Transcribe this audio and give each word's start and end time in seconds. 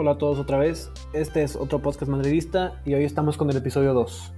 Hola 0.00 0.12
a 0.12 0.18
todos 0.18 0.38
otra 0.38 0.58
vez. 0.58 0.92
Este 1.12 1.42
es 1.42 1.56
otro 1.56 1.80
podcast 1.80 2.08
madridista 2.08 2.80
y 2.84 2.94
hoy 2.94 3.02
estamos 3.02 3.36
con 3.36 3.50
el 3.50 3.56
episodio 3.56 3.94
2. 3.94 4.32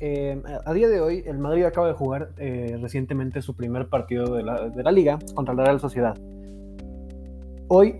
Eh, 0.00 0.42
a 0.64 0.72
día 0.72 0.88
de 0.88 1.02
hoy, 1.02 1.22
el 1.26 1.36
Madrid 1.36 1.64
acaba 1.64 1.86
de 1.88 1.92
jugar 1.92 2.30
eh, 2.38 2.78
recientemente 2.80 3.42
su 3.42 3.54
primer 3.54 3.90
partido 3.90 4.34
de 4.34 4.42
la, 4.44 4.90
liga 4.90 5.18
contra 5.34 5.52
la 5.52 5.64
Real 5.64 5.80
Sociedad. 5.80 6.16
Hoy, 7.68 7.96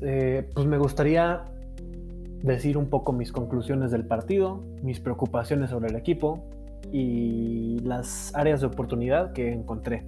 eh, 0.00 0.48
pues 0.54 0.66
me 0.66 0.78
gustaría 0.78 1.44
decir 2.42 2.78
un 2.78 2.88
poco 2.88 3.12
mis 3.12 3.30
conclusiones 3.30 3.90
del 3.90 4.06
partido, 4.06 4.64
mis 4.82 5.00
preocupaciones 5.00 5.68
sobre 5.68 5.90
el 5.90 5.96
equipo 5.96 6.42
y 6.92 7.78
las 7.80 8.34
áreas 8.34 8.60
de 8.60 8.66
oportunidad 8.66 9.32
que 9.32 9.52
encontré. 9.52 10.06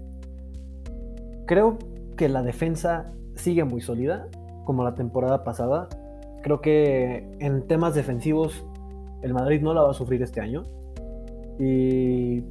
Creo 1.46 1.78
que 2.16 2.28
la 2.28 2.42
defensa 2.42 3.12
sigue 3.34 3.64
muy 3.64 3.80
sólida, 3.80 4.28
como 4.64 4.84
la 4.84 4.94
temporada 4.94 5.44
pasada. 5.44 5.88
Creo 6.42 6.60
que 6.60 7.28
en 7.38 7.66
temas 7.66 7.94
defensivos 7.94 8.64
el 9.22 9.32
Madrid 9.32 9.62
no 9.62 9.74
la 9.74 9.82
va 9.82 9.90
a 9.90 9.94
sufrir 9.94 10.22
este 10.22 10.40
año. 10.40 10.64
Y 11.58 12.44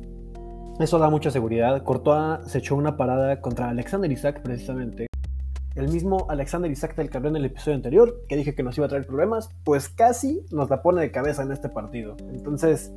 eso 0.79 0.97
da 0.99 1.09
mucha 1.09 1.31
seguridad. 1.31 1.83
Courtois 1.83 2.39
se 2.47 2.57
echó 2.59 2.75
una 2.75 2.97
parada 2.97 3.39
contra 3.41 3.69
Alexander 3.69 4.11
Isaac 4.11 4.41
precisamente. 4.41 5.07
El 5.75 5.89
mismo 5.89 6.25
Alexander 6.29 6.71
Isaac 6.71 6.95
del 6.95 7.09
que 7.09 7.17
hablé 7.17 7.29
en 7.29 7.35
el 7.35 7.45
episodio 7.45 7.75
anterior, 7.75 8.21
que 8.29 8.37
dije 8.37 8.55
que 8.55 8.63
nos 8.63 8.77
iba 8.77 8.85
a 8.85 8.89
traer 8.89 9.05
problemas, 9.05 9.49
pues 9.65 9.89
casi 9.89 10.45
nos 10.51 10.69
la 10.69 10.81
pone 10.81 11.01
de 11.01 11.11
cabeza 11.11 11.43
en 11.43 11.51
este 11.51 11.67
partido. 11.67 12.15
Entonces, 12.29 12.93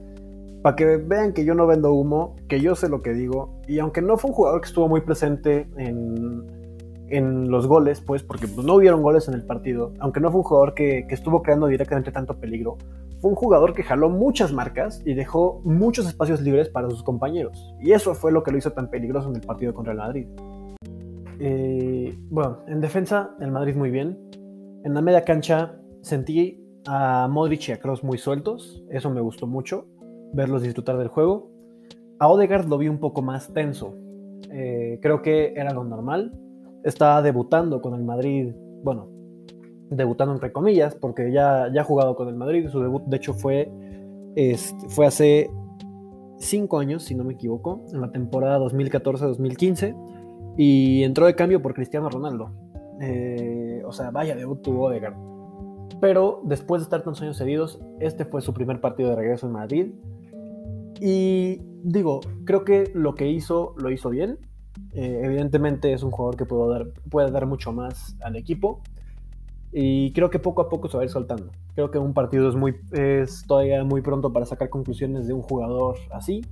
para 0.63 0.77
que 0.77 0.97
vean 0.97 1.33
que 1.33 1.45
yo 1.45 1.55
no 1.55 1.67
vendo 1.67 1.93
humo, 1.93 2.37
que 2.49 2.61
yo 2.61 2.75
sé 2.75 2.89
lo 2.89 3.03
que 3.03 3.13
digo, 3.13 3.61
y 3.67 3.79
aunque 3.79 4.03
no 4.03 4.17
fue 4.17 4.31
un 4.31 4.37
jugador 4.37 4.61
que 4.61 4.69
estuvo 4.69 4.89
muy 4.89 5.01
presente 5.01 5.69
en, 5.77 6.45
en 7.09 7.51
los 7.51 7.67
goles, 7.67 8.01
pues 8.01 8.23
porque 8.23 8.49
pues, 8.49 8.67
no 8.67 8.75
hubieron 8.75 9.03
goles 9.03 9.29
en 9.29 9.35
el 9.35 9.45
partido, 9.45 9.93
aunque 10.01 10.21
no 10.21 10.31
fue 10.31 10.39
un 10.39 10.45
jugador 10.45 10.75
que, 10.75 11.07
que 11.09 11.15
estuvo 11.15 11.43
creando 11.43 11.67
directamente 11.67 12.13
tanto 12.13 12.39
peligro, 12.39 12.77
fue 13.21 13.31
un 13.31 13.37
jugador 13.37 13.75
que 13.75 13.83
jaló 13.83 14.09
muchas 14.09 14.53
marcas 14.53 15.03
y 15.05 15.15
dejó 15.15 15.61
muchos 15.65 16.07
espacios 16.07 16.41
libres 16.41 16.69
para 16.69 16.89
sus 16.89 17.03
compañeros. 17.03 17.75
Y 17.81 17.93
eso 17.93 18.15
fue 18.15 18.31
lo 18.31 18.43
que 18.43 18.53
lo 18.53 18.59
hizo 18.59 18.73
tan 18.73 18.91
peligroso 18.91 19.29
en 19.29 19.37
el 19.37 19.43
partido 19.43 19.75
contra 19.75 19.93
el 19.93 19.99
Madrid. 19.99 20.29
Eh, 21.41 22.17
bueno, 22.31 22.61
en 22.69 22.81
defensa, 22.81 23.31
el 23.41 23.51
Madrid 23.51 23.75
muy 23.75 23.91
bien. 23.91 24.19
En 24.85 24.95
la 24.95 25.03
media 25.03 25.25
cancha 25.25 25.81
sentí 26.01 26.65
a 26.87 27.29
Modric 27.29 27.69
y 27.69 27.73
a 27.73 27.81
Kroos 27.81 28.05
muy 28.05 28.19
sueltos. 28.19 28.85
Eso 28.91 29.11
me 29.11 29.21
gustó 29.21 29.47
mucho, 29.49 29.87
verlos 30.33 30.63
disfrutar 30.63 30.97
del 30.99 31.09
juego. 31.09 31.51
A 32.19 32.29
Odegaard 32.29 32.67
lo 32.69 32.79
vi 32.79 32.89
un 32.89 32.99
poco 32.99 33.23
más 33.23 33.53
tenso. 33.53 33.95
Eh, 34.51 34.99
creo 35.03 35.23
que 35.23 35.53
era 35.55 35.73
lo 35.73 35.85
normal. 35.85 36.33
Estaba 36.85 37.23
debutando 37.23 37.81
con 37.81 37.95
el 37.95 38.05
Madrid, 38.05 38.53
bueno, 38.83 39.09
debutando 39.91 40.35
entre 40.35 40.53
comillas, 40.53 40.95
porque 40.95 41.33
ya, 41.33 41.69
ya 41.73 41.83
ha 41.83 41.85
jugado 41.85 42.17
con 42.17 42.29
el 42.29 42.35
Madrid. 42.35 42.69
Su 42.69 42.81
debut, 42.81 43.05
de 43.05 43.17
hecho, 43.17 43.35
fue, 43.35 43.71
este, 44.37 44.89
fue 44.89 45.07
hace 45.07 45.51
cinco 46.39 46.79
años, 46.79 47.03
si 47.03 47.15
no 47.15 47.25
me 47.25 47.35
equivoco, 47.35 47.85
en 47.93 48.01
la 48.01 48.11
temporada 48.11 48.59
2014-2015. 48.59 49.95
Y 50.57 51.05
entró 51.05 51.27
de 51.27 51.35
cambio 51.35 51.63
por 51.63 51.75
Cristiano 51.75 52.09
Ronaldo. 52.09 52.51
Eh, 53.01 53.83
o 53.87 53.93
sea, 53.93 54.11
vaya 54.11 54.35
debut 54.35 54.61
tuvo 54.61 54.87
Odegaard. 54.87 55.15
Pero 56.01 56.41
después 56.45 56.81
de 56.81 56.85
estar 56.85 57.03
tantos 57.03 57.23
años 57.23 57.37
cedidos, 57.37 57.81
este 58.01 58.25
fue 58.25 58.41
su 58.41 58.53
primer 58.53 58.81
partido 58.81 59.11
de 59.11 59.17
regreso 59.17 59.47
en 59.47 59.53
Madrid. 59.53 59.93
Y 61.01 61.61
digo, 61.83 62.21
creo 62.45 62.65
que 62.65 62.91
lo 62.95 63.15
que 63.15 63.29
hizo, 63.29 63.75
lo 63.79 63.91
hizo 63.91 64.11
bien. 64.11 64.39
Eh, 64.93 65.23
evidentemente 65.25 65.93
es 65.93 66.03
un 66.03 66.11
jugador 66.11 66.37
que 66.37 66.45
puede 66.45 66.71
dar, 66.71 66.87
puede 67.11 67.31
dar 67.31 67.47
mucho 67.47 67.73
más 67.73 68.17
al 68.21 68.37
equipo. 68.37 68.81
Y 69.73 70.13
creo 70.13 70.31
que 70.31 70.39
poco 70.39 70.63
a 70.63 70.69
poco 70.69 70.89
se 70.89 70.97
va 70.97 71.03
a 71.03 71.07
ir 71.07 71.11
soltando. 71.11 71.51
Creo 71.75 71.91
que 71.91 71.99
un 71.99 72.15
partido 72.15 72.49
es, 72.49 72.55
muy, 72.55 72.77
es 72.93 73.45
todavía 73.47 73.85
muy 73.85 74.01
pronto 74.01 74.33
para 74.33 74.47
sacar 74.47 74.71
conclusiones 74.71 75.27
de 75.27 75.35
un 75.35 75.43
jugador 75.43 75.97
así. 76.11 76.43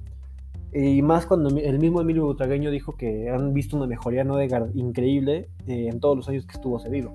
Y 0.73 1.01
más 1.01 1.25
cuando 1.27 1.49
el 1.49 1.79
mismo 1.79 2.01
Emilio 2.01 2.27
Butragueño 2.27 2.71
dijo 2.71 2.97
que 2.97 3.31
han 3.31 3.55
visto 3.55 3.77
una 3.77 3.87
mejoría 3.87 4.23
en 4.23 4.31
Odegaard 4.31 4.77
increíble 4.77 5.49
eh, 5.67 5.89
en 5.89 6.01
todos 6.01 6.17
los 6.17 6.29
años 6.29 6.45
que 6.47 6.53
estuvo 6.53 6.79
cedido. 6.79 7.15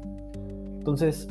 Entonces, 0.79 1.27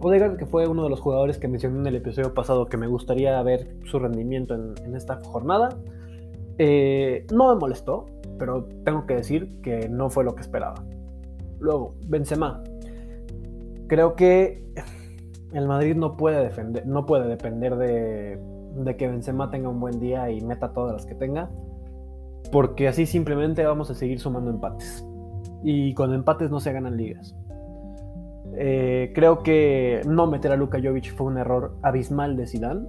Odegaard, 0.00 0.36
que 0.36 0.46
fue 0.46 0.66
uno 0.66 0.84
de 0.84 0.90
los 0.90 1.00
jugadores 1.00 1.38
que 1.38 1.46
mencioné 1.46 1.80
en 1.80 1.86
el 1.86 1.96
episodio 1.96 2.32
pasado 2.32 2.66
que 2.66 2.76
me 2.76 2.86
gustaría 2.86 3.40
ver 3.42 3.76
su 3.84 3.98
rendimiento 3.98 4.54
en, 4.54 4.94
esta 4.94 5.20
jornada, 5.22 5.68
eh, 6.58 7.26
no 7.32 7.54
me 7.54 7.60
molestó, 7.60 8.06
pero 8.38 8.64
tengo 8.84 9.06
que 9.06 9.16
decir 9.16 9.60
que 9.62 9.88
no 9.88 10.08
fue 10.08 10.24
lo 10.24 10.34
que 10.34 10.40
esperaba. 10.40 10.82
Luego, 11.58 11.94
Benzema, 12.06 12.64
creo 13.86 14.14
que 14.14 14.64
el 15.52 15.66
Madrid 15.66 15.96
no 15.96 16.16
puede, 16.16 16.42
defender, 16.42 16.86
no 16.86 17.04
puede 17.04 17.28
depender 17.28 17.76
de, 17.76 18.96
que 18.96 19.08
Benzema 19.08 19.50
tenga 19.50 19.68
un 19.68 19.80
buen 19.80 20.00
día 20.00 20.30
y 20.30 20.40
meta 20.40 20.72
todas 20.72 20.94
las 20.94 21.06
que 21.06 21.14
tenga, 21.14 21.50
porque 22.50 22.88
así 22.88 23.04
simplemente 23.04 23.64
vamos 23.64 23.90
a 23.90 23.94
seguir 23.94 24.18
sumando 24.18 24.50
empates. 24.50 25.04
Y 25.62 25.92
con 25.92 26.14
empates 26.14 26.50
no 26.50 26.60
se 26.60 26.72
ganan 26.72 26.96
ligas. 26.96 27.36
Eh, 28.56 29.12
creo 29.14 29.42
que 29.42 30.00
no 30.06 30.26
meter 30.26 30.52
a 30.52 30.56
Luka 30.56 30.78
Jovic 30.82 31.14
fue 31.14 31.26
un 31.26 31.38
error 31.38 31.76
abismal 31.82 32.36
de 32.36 32.46
Zidane. 32.46 32.86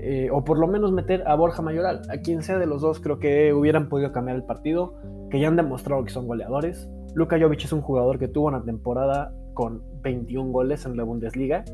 Eh, 0.00 0.28
o 0.30 0.44
por 0.44 0.58
lo 0.58 0.68
menos 0.68 0.92
meter 0.92 1.26
a 1.26 1.34
Borja 1.34 1.62
Mayoral. 1.62 2.02
A 2.08 2.18
quien 2.18 2.42
sea 2.42 2.58
de 2.58 2.66
los 2.66 2.82
dos, 2.82 3.00
creo 3.00 3.18
que 3.18 3.52
hubieran 3.52 3.88
podido 3.88 4.12
cambiar 4.12 4.36
el 4.36 4.44
partido, 4.44 4.94
que 5.30 5.40
ya 5.40 5.48
han 5.48 5.56
demostrado 5.56 6.04
que 6.04 6.10
son 6.10 6.26
goleadores. 6.26 6.88
Luka 7.14 7.38
Jovic 7.38 7.64
es 7.64 7.72
un 7.72 7.80
jugador 7.80 8.18
que 8.18 8.28
tuvo 8.28 8.46
una 8.46 8.62
temporada 8.62 9.34
con 9.54 9.82
21 10.02 10.52
goles 10.52 10.86
en 10.86 10.96
la 10.96 11.02
Bundesliga. 11.02 11.64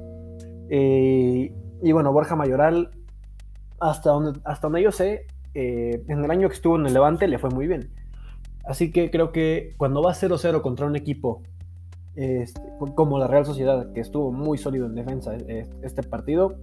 Eh, 0.71 1.53
y 1.83 1.93
bueno, 1.93 2.13
Borja 2.13 2.35
Mayoral, 2.35 2.91
hasta 3.79 4.11
donde, 4.11 4.41
hasta 4.45 4.69
donde 4.69 4.83
yo 4.83 4.91
sé, 4.91 5.27
en 5.53 6.25
el 6.25 6.31
año 6.31 6.49
que 6.49 6.55
estuvo 6.55 6.77
en 6.77 6.87
el 6.87 6.95
Levante 6.95 7.29
le 7.29 7.39
fue 7.39 7.51
muy 7.51 7.67
bien. 7.67 7.91
Así 8.65 8.91
que 8.91 9.11
creo 9.11 9.31
que 9.31 9.75
cuando 9.77 10.03
va 10.03 10.15
0-0 10.15 10.63
contra 10.63 10.87
un 10.87 10.97
equipo 10.97 11.43
este, 12.17 12.61
como 12.95 13.19
la 13.19 13.27
Real 13.27 13.45
Sociedad, 13.45 13.93
que 13.93 14.01
estuvo 14.01 14.33
muy 14.33 14.59
sólido 14.59 14.87
en 14.87 14.95
defensa 14.95 15.35
eh, 15.35 15.67
este 15.83 16.03
partido, 16.03 16.57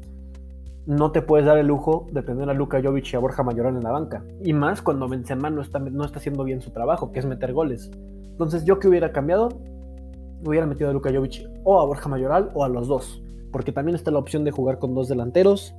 no 0.85 1.11
te 1.11 1.21
puedes 1.21 1.45
dar 1.45 1.57
el 1.57 1.67
lujo 1.67 2.07
de 2.11 2.23
tener 2.23 2.49
a 2.49 2.53
Luka 2.53 2.81
Jovic 2.83 3.13
y 3.13 3.15
a 3.15 3.19
Borja 3.19 3.43
Mayoral 3.43 3.75
en 3.75 3.83
la 3.83 3.91
banca. 3.91 4.23
Y 4.43 4.53
más 4.53 4.81
cuando 4.81 5.07
Benzema 5.07 5.49
no 5.49 5.61
está, 5.61 5.79
no 5.79 6.05
está 6.05 6.19
haciendo 6.19 6.43
bien 6.43 6.61
su 6.61 6.71
trabajo, 6.71 7.11
que 7.11 7.19
es 7.19 7.25
meter 7.25 7.53
goles. 7.53 7.91
Entonces, 8.31 8.65
¿yo 8.65 8.79
que 8.79 8.87
hubiera 8.87 9.11
cambiado? 9.11 9.49
hubiera 10.45 10.65
metido 10.65 10.89
a 10.89 10.93
Luka 10.93 11.11
Jovic 11.13 11.47
o 11.63 11.79
a 11.79 11.85
Borja 11.85 12.09
Mayoral 12.09 12.51
o 12.53 12.63
a 12.63 12.69
los 12.69 12.87
dos, 12.87 13.21
porque 13.51 13.71
también 13.71 13.95
está 13.95 14.11
la 14.11 14.19
opción 14.19 14.43
de 14.43 14.51
jugar 14.51 14.79
con 14.79 14.95
dos 14.95 15.07
delanteros. 15.07 15.75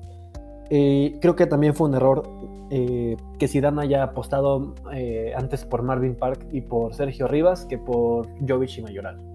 Eh, 0.71 1.19
creo 1.21 1.37
que 1.37 1.47
también 1.47 1.75
fue 1.75 1.89
un 1.89 1.95
error 1.95 2.23
eh, 2.71 3.17
que 3.39 3.49
Zidane 3.49 3.83
haya 3.83 4.03
apostado 4.03 4.75
eh, 4.93 5.33
antes 5.37 5.65
por 5.65 5.83
Marvin 5.83 6.15
Park 6.15 6.47
y 6.51 6.63
por 6.63 6.95
Sergio 6.95 7.29
Rivas 7.29 7.67
que 7.67 7.79
por 7.79 8.29
Jovic 8.47 8.79
y 8.79 8.83
Mayoral. 8.83 9.32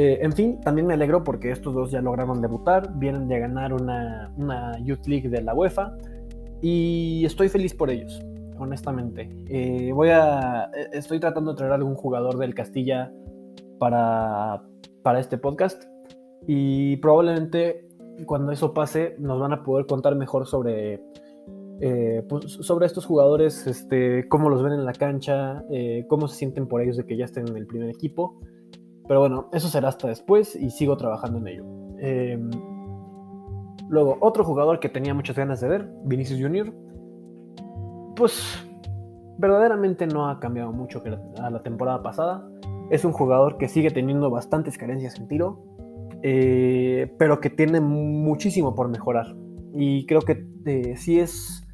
En 0.00 0.32
fin, 0.32 0.60
también 0.60 0.86
me 0.86 0.94
alegro 0.94 1.24
porque 1.24 1.50
estos 1.50 1.74
dos 1.74 1.90
ya 1.90 2.00
lograron 2.00 2.40
debutar, 2.40 2.96
vienen 2.98 3.26
de 3.26 3.40
ganar 3.40 3.72
una, 3.72 4.32
una 4.36 4.78
Youth 4.84 5.06
League 5.06 5.28
de 5.28 5.42
la 5.42 5.54
UEFA 5.54 5.96
y 6.62 7.24
estoy 7.24 7.48
feliz 7.48 7.74
por 7.74 7.90
ellos, 7.90 8.22
honestamente. 8.58 9.28
voy 9.92 10.10
a, 10.10 10.70
estoy 10.92 11.18
tratando 11.18 11.50
de 11.52 11.56
traer 11.56 11.72
algún 11.72 11.96
jugador 11.96 12.38
del 12.38 12.54
Castilla 12.54 13.12
para, 13.78 14.62
para 15.02 15.18
este 15.18 15.36
podcast 15.36 15.82
y 16.46 16.96
probablemente 16.98 17.88
cuando 18.26 18.52
eso 18.52 18.74
pase 18.74 19.14
nos 19.18 19.40
van 19.40 19.52
a 19.52 19.62
poder 19.62 19.86
contar 19.86 20.14
mejor 20.16 20.46
sobre, 20.46 21.00
eh, 21.80 22.24
pues, 22.28 22.44
sobre 22.44 22.86
estos 22.86 23.06
jugadores, 23.06 23.66
este, 23.66 24.28
cómo 24.28 24.48
los 24.48 24.62
ven 24.62 24.72
en 24.72 24.84
la 24.84 24.92
cancha, 24.92 25.64
eh, 25.70 26.04
cómo 26.08 26.28
se 26.28 26.36
sienten 26.36 26.66
por 26.66 26.82
ellos 26.82 26.96
de 26.96 27.04
que 27.04 27.16
ya 27.16 27.24
estén 27.24 27.48
en 27.48 27.56
el 27.56 27.66
primer 27.66 27.90
equipo. 27.90 28.40
Pero 29.08 29.20
bueno, 29.20 29.48
eso 29.52 29.68
será 29.68 29.88
hasta 29.88 30.06
después 30.06 30.54
y 30.54 30.70
sigo 30.70 30.96
trabajando 30.98 31.38
en 31.38 31.48
ello. 31.48 31.64
Em, 31.98 32.50
luego, 33.88 34.18
otro 34.20 34.44
jugador 34.44 34.78
que 34.78 34.90
tenía 34.90 35.14
muchas 35.14 35.34
ganas 35.34 35.60
de 35.60 35.68
ver, 35.68 35.90
Vinicius 36.04 36.40
Jr., 36.40 36.72
pues 38.14 38.68
verdaderamente 39.38 40.06
no 40.06 40.28
ha 40.28 40.38
cambiado 40.40 40.72
mucho 40.72 41.02
a 41.40 41.50
la 41.50 41.62
temporada 41.62 42.02
pasada. 42.02 42.46
Es 42.90 43.04
un 43.04 43.12
jugador 43.12 43.56
que 43.56 43.68
sigue 43.68 43.90
teniendo 43.90 44.28
bastantes 44.30 44.76
carencias 44.76 45.18
en 45.18 45.28
tiro, 45.28 45.64
eh, 46.22 47.14
pero 47.18 47.40
que 47.40 47.48
tiene 47.48 47.80
muchísimo 47.80 48.74
por 48.74 48.88
mejorar. 48.88 49.34
Y 49.74 50.04
creo 50.06 50.20
que 50.20 50.46
eh, 50.66 50.96
sí 50.96 51.18
es 51.18 51.66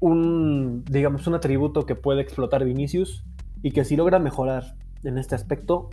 un, 0.00 0.84
digamos, 0.84 1.26
un 1.26 1.34
atributo 1.34 1.86
que 1.86 1.94
puede 1.94 2.22
explotar 2.22 2.64
Vinicius 2.64 3.24
y 3.62 3.70
que 3.72 3.84
si 3.84 3.96
logra 3.96 4.18
mejorar 4.18 4.74
en 5.04 5.18
este 5.18 5.34
aspecto 5.34 5.90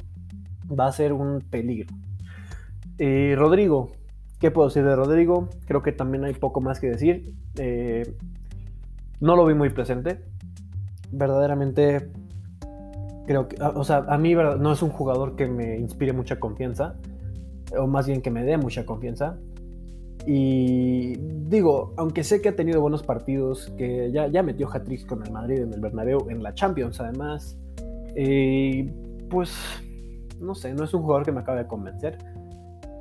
va 0.67 0.87
a 0.87 0.91
ser 0.91 1.13
un 1.13 1.41
peligro. 1.41 1.93
Eh, 2.97 3.35
Rodrigo, 3.37 3.91
¿qué 4.39 4.51
puedo 4.51 4.67
decir 4.67 4.83
de 4.83 4.95
Rodrigo? 4.95 5.49
Creo 5.65 5.81
que 5.81 5.91
también 5.91 6.23
hay 6.23 6.33
poco 6.33 6.61
más 6.61 6.79
que 6.79 6.87
decir. 6.87 7.33
no 9.19 9.35
lo 9.35 9.45
vi 9.45 9.53
muy 9.53 9.69
presente. 9.69 10.21
Verdaderamente 11.11 12.11
creo 13.25 13.47
que, 13.47 13.57
o 13.61 13.83
sea, 13.83 14.05
a 14.07 14.17
mí 14.17 14.33
no 14.33 14.71
es 14.71 14.81
un 14.81 14.89
jugador 14.89 15.35
que 15.35 15.47
me 15.47 15.77
inspire 15.77 16.13
mucha 16.13 16.39
confianza, 16.39 16.95
o 17.77 17.87
más 17.87 18.07
bien 18.07 18.21
que 18.21 18.31
me 18.31 18.43
dé 18.43 18.57
mucha 18.57 18.85
confianza. 18.85 19.37
Y 20.27 21.17
digo, 21.17 21.93
aunque 21.97 22.23
sé 22.23 22.41
que 22.41 22.49
ha 22.49 22.55
tenido 22.55 22.81
buenos 22.81 23.03
partidos, 23.03 23.71
que 23.77 24.11
ya, 24.11 24.27
ya 24.27 24.41
metió 24.41 24.67
hat-tricks 24.67 25.05
con 25.05 25.23
el 25.25 25.31
Madrid 25.31 25.59
en 25.59 25.73
el 25.73 25.79
Bernabéu, 25.79 26.29
en 26.29 26.41
la 26.41 26.53
Champions 26.53 26.99
además, 26.99 27.57
eh, 28.15 28.91
pues 29.29 29.51
no 30.39 30.55
sé, 30.55 30.73
no 30.73 30.83
es 30.83 30.93
un 30.93 31.01
jugador 31.01 31.25
que 31.25 31.31
me 31.31 31.41
acabe 31.41 31.59
de 31.59 31.67
convencer. 31.67 32.17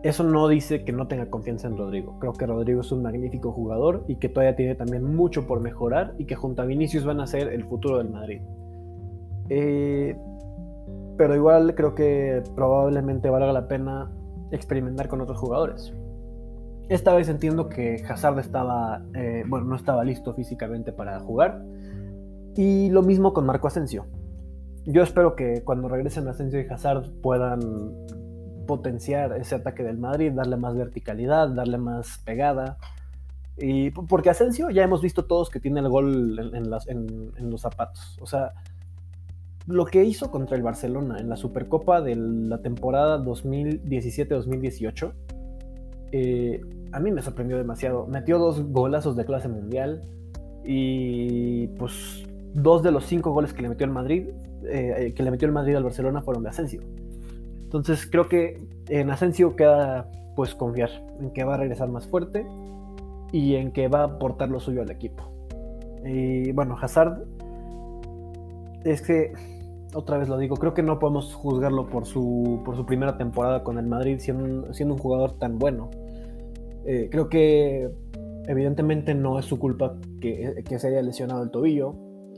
Eso 0.02 0.22
no 0.22 0.48
dice 0.48 0.84
que 0.84 0.92
no 0.92 1.08
tenga 1.08 1.30
confianza 1.30 1.66
en 1.66 1.78
Rodrigo. 1.78 2.18
Creo 2.18 2.34
que 2.34 2.46
Rodrigo 2.46 2.82
es 2.82 2.92
un 2.92 3.02
magnífico 3.02 3.52
jugador 3.52 4.04
y 4.06 4.16
que 4.16 4.28
todavía 4.28 4.54
tiene 4.54 4.74
también 4.74 5.02
mucho 5.14 5.46
por 5.46 5.60
mejorar 5.60 6.14
y 6.18 6.26
que 6.26 6.34
junto 6.34 6.60
a 6.60 6.66
Vinicius 6.66 7.04
van 7.04 7.20
a 7.20 7.26
ser 7.26 7.48
el 7.48 7.64
futuro 7.64 7.98
del 7.98 8.10
Madrid. 8.10 8.42
Eh, 9.48 10.14
pero 11.16 11.34
igual 11.34 11.74
creo 11.74 11.94
que 11.94 12.42
probablemente 12.54 13.30
valga 13.30 13.52
la 13.52 13.66
pena 13.66 14.10
experimentar 14.50 15.08
con 15.08 15.22
otros 15.22 15.38
jugadores. 15.38 15.94
Esta 16.90 17.14
vez 17.14 17.30
entiendo 17.30 17.70
que 17.70 18.04
Hazard 18.06 18.38
estaba, 18.40 19.02
eh, 19.14 19.44
bueno, 19.46 19.64
no 19.64 19.76
estaba 19.76 20.04
listo 20.04 20.34
físicamente 20.34 20.92
para 20.92 21.18
jugar. 21.20 21.64
Y 22.56 22.90
lo 22.90 23.02
mismo 23.02 23.32
con 23.32 23.46
Marco 23.46 23.68
Asensio. 23.68 24.04
Yo 24.86 25.02
espero 25.02 25.34
que 25.34 25.62
cuando 25.64 25.88
regresen 25.88 26.28
Asensio 26.28 26.60
y 26.60 26.66
Hazard 26.66 27.10
puedan 27.22 27.92
potenciar 28.66 29.32
ese 29.38 29.54
ataque 29.54 29.82
del 29.82 29.98
Madrid, 29.98 30.32
darle 30.32 30.56
más 30.56 30.76
verticalidad, 30.76 31.48
darle 31.48 31.78
más 31.78 32.18
pegada. 32.24 32.76
Y 33.56 33.90
porque 33.90 34.30
Asensio 34.30 34.68
ya 34.70 34.82
hemos 34.82 35.00
visto 35.00 35.24
todos 35.24 35.48
que 35.48 35.60
tiene 35.60 35.80
el 35.80 35.88
gol 35.88 36.52
en, 36.52 37.50
los 37.50 37.60
zapatos. 37.60 38.18
O 38.20 38.26
sea, 38.26 38.52
lo 39.66 39.86
que 39.86 40.04
hizo 40.04 40.30
contra 40.30 40.56
el 40.56 40.62
Barcelona 40.62 41.18
en 41.18 41.28
la 41.28 41.36
Supercopa 41.36 42.02
de 42.02 42.16
la 42.16 42.60
temporada 42.60 43.18
2017-2018, 43.24 45.12
eh, 46.12 46.60
a 46.92 47.00
mí 47.00 47.10
me 47.10 47.22
sorprendió 47.22 47.56
demasiado. 47.56 48.06
Metió 48.06 48.38
dos 48.38 48.62
golazos 48.70 49.16
de 49.16 49.24
clase 49.24 49.48
mundial 49.48 50.02
y 50.64 51.68
pues 51.78 52.24
dos 52.54 52.82
de 52.82 52.90
los 52.90 53.06
cinco 53.06 53.32
goles 53.32 53.52
que 53.52 53.62
le 53.62 53.68
metió 53.68 53.84
el 53.84 53.92
Madrid, 53.92 54.28
eh, 54.68 55.12
que 55.14 55.22
le 55.22 55.30
metió 55.30 55.46
el 55.46 55.52
Madrid 55.52 55.74
al 55.76 55.84
Barcelona 55.84 56.22
fueron 56.22 56.42
de 56.42 56.50
Asensio. 56.50 56.80
Entonces 57.62 58.06
creo 58.10 58.28
que 58.28 58.62
en 58.88 59.10
Asensio 59.10 59.56
queda 59.56 60.10
pues 60.36 60.54
confiar 60.54 60.90
en 61.20 61.32
que 61.32 61.44
va 61.44 61.54
a 61.54 61.56
regresar 61.56 61.88
más 61.88 62.06
fuerte 62.06 62.46
y 63.32 63.56
en 63.56 63.72
que 63.72 63.88
va 63.88 64.00
a 64.00 64.04
aportar 64.04 64.48
lo 64.48 64.60
suyo 64.60 64.82
al 64.82 64.90
equipo. 64.90 65.30
Y 66.04 66.52
bueno, 66.52 66.76
Hazard 66.80 67.24
es 68.84 69.02
que 69.02 69.32
otra 69.94 70.18
vez 70.18 70.28
lo 70.28 70.38
digo, 70.38 70.56
creo 70.56 70.74
que 70.74 70.82
no 70.82 70.98
podemos 70.98 71.34
juzgarlo 71.34 71.86
por 71.88 72.06
su, 72.06 72.60
por 72.64 72.76
su 72.76 72.84
primera 72.84 73.16
temporada 73.16 73.62
con 73.62 73.78
el 73.78 73.86
Madrid 73.86 74.18
siendo, 74.18 74.72
siendo 74.74 74.94
un 74.94 75.00
jugador 75.00 75.38
tan 75.38 75.58
bueno. 75.58 75.90
Eh, 76.84 77.08
creo 77.10 77.28
que 77.28 77.90
evidentemente 78.46 79.14
no 79.14 79.38
es 79.38 79.46
su 79.46 79.58
culpa 79.58 79.96
que, 80.20 80.62
que 80.68 80.78
se 80.78 80.88
haya 80.88 81.02
lesionado 81.02 81.42
el 81.42 81.50
tobillo, 81.50 81.94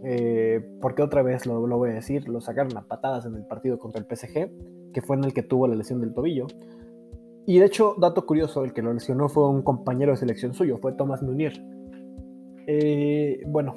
eh, 0.09 0.65
porque 0.81 1.03
otra 1.03 1.23
vez 1.23 1.47
lo, 1.47 1.67
voy 1.67 1.91
a 1.91 1.95
decir, 1.95 2.29
lo 2.29 2.41
sacaron 2.41 2.77
a 2.77 2.87
patadas 2.87 3.27
en 3.27 3.35
el 3.35 3.45
partido 3.45 3.81
contra 3.81 4.01
el 4.01 4.07
PSG, 4.07 4.93
que 4.93 5.03
fue 5.03 5.17
en 5.17 5.25
el 5.25 5.35
que 5.35 5.43
tuvo 5.43 5.67
la 5.67 5.75
lesión 5.75 6.01
del 6.01 6.15
tobillo. 6.15 6.47
Y 7.45 7.59
de 7.59 7.67
hecho, 7.67 7.97
dato 7.99 8.25
curioso, 8.25 8.63
el 8.63 8.73
que 8.73 8.83
lo 8.83 8.93
lesionó 8.93 9.29
fue 9.29 9.49
un 9.51 9.63
compañero 9.63 10.13
de 10.13 10.19
selección 10.19 10.55
suyo, 10.55 10.79
fue 10.79 10.93
Thomas 10.93 11.25
Munier. 11.25 11.61
Eh, 12.69 13.43
bueno, 13.49 13.75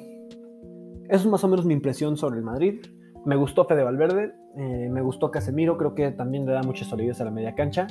eso 1.08 1.24
es 1.24 1.26
más 1.26 1.42
o 1.42 1.48
menos 1.48 1.66
mi 1.66 1.74
impresión 1.74 2.16
sobre 2.16 2.38
el 2.38 2.44
Madrid. 2.44 2.80
Me 3.24 3.34
gustó 3.34 3.64
Fede 3.64 3.82
Valverde, 3.82 4.32
eh, 4.56 4.88
me 4.88 5.02
gustó 5.02 5.32
Casemiro, 5.32 5.76
creo 5.76 5.96
que 5.96 6.12
también 6.12 6.46
le 6.46 6.52
da 6.52 6.62
mucha 6.62 6.84
solidez 6.84 7.20
a 7.20 7.24
la 7.24 7.32
media 7.32 7.56
cancha. 7.56 7.88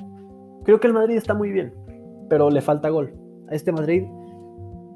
Creo 0.63 0.80
que 0.80 0.88
el 0.88 0.94
Madrid 0.94 1.18
está 1.18 1.33
muy 1.33 1.51
bien, 1.51 1.74
pero 2.30 2.50
le 2.50 2.62
falta 2.62 2.88
gol. 2.88 3.13
A 3.50 3.56
este 3.56 3.74
Madrid 3.74 4.06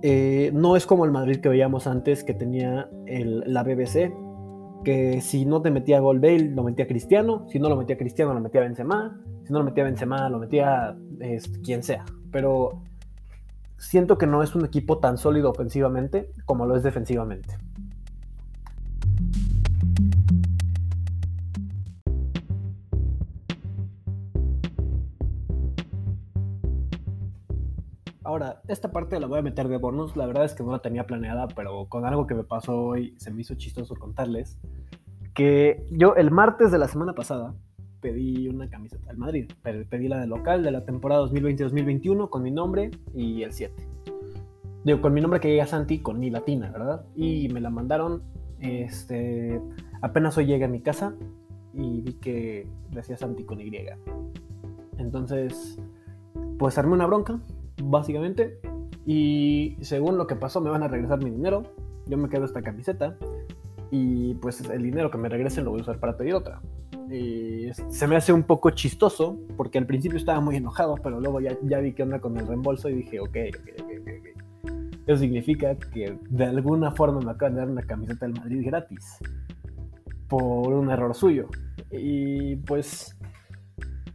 eh, 0.06 0.52
no 0.54 0.76
es 0.76 0.86
como 0.86 1.06
el 1.06 1.12
Madrid 1.12 1.40
que 1.40 1.48
veíamos 1.48 1.88
antes, 1.88 2.26
que 2.26 2.34
tenía 2.34 2.90
la 3.08 3.64
BBC, 3.64 4.14
que 4.84 5.22
si 5.22 5.46
no 5.46 5.62
te 5.62 5.72
metía 5.72 6.02
gol 6.02 6.20
Bale, 6.20 6.52
lo 6.52 6.64
metía 6.64 6.88
Cristiano, 6.88 7.48
si 7.50 7.58
no 7.58 7.70
lo 7.70 7.78
metía 7.78 7.98
Cristiano, 7.98 8.34
lo 8.34 8.42
metía 8.42 8.60
Benzema, 8.60 9.18
si 9.46 9.54
no 9.54 9.60
lo 9.60 9.66
metía 9.66 9.86
Benzema, 9.86 10.30
lo 10.30 10.40
metía 10.40 10.98
quien 11.64 11.84
sea. 11.84 12.04
Pero 12.34 12.84
siento 13.78 14.18
que 14.18 14.28
no 14.28 14.44
es 14.44 14.56
un 14.56 14.66
equipo 14.66 15.00
tan 15.00 15.18
sólido 15.18 15.50
ofensivamente 15.50 16.32
como 16.44 16.66
lo 16.66 16.76
es 16.76 16.84
defensivamente. 16.84 17.56
Esta 28.74 28.92
parte 28.92 29.20
la 29.20 29.28
voy 29.28 29.40
a 29.40 29.42
meter 29.42 29.68
de 29.68 29.78
bonus. 29.78 30.16
La 30.18 30.26
verdad 30.26 30.46
es 30.46 30.54
que 30.54 30.64
no 30.64 30.72
la 30.72 30.80
tenía 30.80 31.06
planeada, 31.06 31.48
pero 31.48 31.86
con 31.86 32.06
algo 32.06 32.28
que 32.28 32.36
me 32.36 32.44
pasó 32.44 32.78
hoy 32.78 33.16
se 33.18 33.32
me 33.32 33.42
hizo 33.42 33.56
chistoso 33.56 33.96
contarles. 33.96 34.58
Que 35.34 35.86
yo 35.92 36.16
el 36.16 36.32
martes 36.32 36.72
de 36.72 36.78
la 36.78 36.88
semana 36.88 37.14
pasada 37.14 37.56
pedí 38.02 38.50
una 38.50 38.70
camiseta 38.70 39.08
del 39.08 39.18
Madrid. 39.18 39.52
Pedí 39.64 40.08
la 40.08 40.20
de 40.20 40.28
local 40.28 40.64
de 40.64 40.72
la 40.72 40.86
temporada 40.86 41.24
2020-2021 41.26 42.30
con 42.30 42.44
mi 42.44 42.52
nombre 42.52 42.92
y 43.14 43.44
el 43.44 43.54
7. 43.54 43.74
Digo, 44.84 45.02
con 45.02 45.14
mi 45.14 45.22
nombre 45.22 45.40
que 45.40 45.48
llega 45.48 45.66
Santi, 45.66 46.00
con 46.00 46.20
mi 46.20 46.30
latina, 46.30 46.70
¿verdad? 46.72 47.06
Y 47.16 47.48
me 47.50 47.62
la 47.62 47.70
mandaron. 47.70 48.22
Este, 48.60 49.62
apenas 50.02 50.38
hoy 50.38 50.46
llegué 50.46 50.66
a 50.66 50.70
mi 50.70 50.82
casa 50.82 51.16
y 51.74 52.02
vi 52.02 52.14
que 52.14 52.68
decía 52.92 53.18
Santi 53.18 53.46
con 53.46 53.62
Y. 53.62 53.72
Entonces, 54.98 55.80
pues 56.60 56.78
armé 56.78 56.94
una 56.94 57.06
bronca, 57.06 57.40
básicamente. 57.82 58.60
Y 59.06 59.78
según 59.82 60.18
lo 60.18 60.28
que 60.28 60.36
pasó, 60.36 60.62
me 60.62 60.70
van 60.70 60.84
a 60.84 60.88
regresar 60.88 61.24
mi 61.24 61.30
dinero. 61.30 61.64
Yo 62.08 62.18
me 62.18 62.30
quedo 62.30 62.46
esta 62.46 62.62
camiseta. 62.62 63.18
Y 63.92 64.34
pues 64.36 64.62
el 64.62 64.82
dinero 64.82 65.12
que 65.12 65.18
me 65.18 65.30
regresen 65.30 65.66
lo 65.66 65.72
voy 65.72 65.80
a 65.82 65.84
usar 65.84 66.00
para 66.00 66.18
pedir 66.18 66.34
otra. 66.34 66.62
Y 67.12 67.70
se 67.90 68.08
me 68.08 68.16
hace 68.16 68.34
un 68.34 68.44
poco 68.44 68.72
chistoso, 68.72 69.38
porque 69.56 69.78
al 69.78 69.86
principio 69.86 70.18
estaba 70.18 70.40
muy 70.40 70.56
enojado, 70.56 70.96
pero 70.96 71.20
luego 71.20 71.40
ya, 71.42 71.56
ya 71.62 71.80
vi 71.80 71.94
qué 71.94 72.04
onda 72.04 72.20
con 72.20 72.38
el 72.38 72.48
reembolso 72.48 72.90
y 72.90 72.96
dije, 72.96 73.20
ok, 73.20 73.38
ok, 73.50 73.70
ok, 73.82 73.92
ok. 74.00 74.44
Eso 75.06 75.20
significa 75.20 75.76
que 75.76 76.18
de 76.30 76.46
alguna 76.46 76.92
forma 76.92 77.20
me 77.20 77.32
acaban 77.32 77.56
de 77.56 77.60
dar 77.60 77.70
una 77.70 77.84
camiseta 77.84 78.26
del 78.26 78.40
Madrid 78.40 78.66
gratis. 78.66 79.18
Por 80.28 80.74
un 80.74 80.90
error 80.90 81.14
suyo. 81.14 81.50
Y 81.92 82.56
pues 82.56 83.16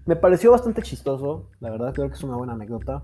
me 0.06 0.16
pareció 0.16 0.50
bastante 0.50 0.82
chistoso, 0.82 1.50
la 1.60 1.70
verdad 1.70 1.92
creo 1.92 2.08
que 2.08 2.14
es 2.14 2.24
una 2.24 2.36
buena 2.36 2.54
anécdota. 2.54 3.02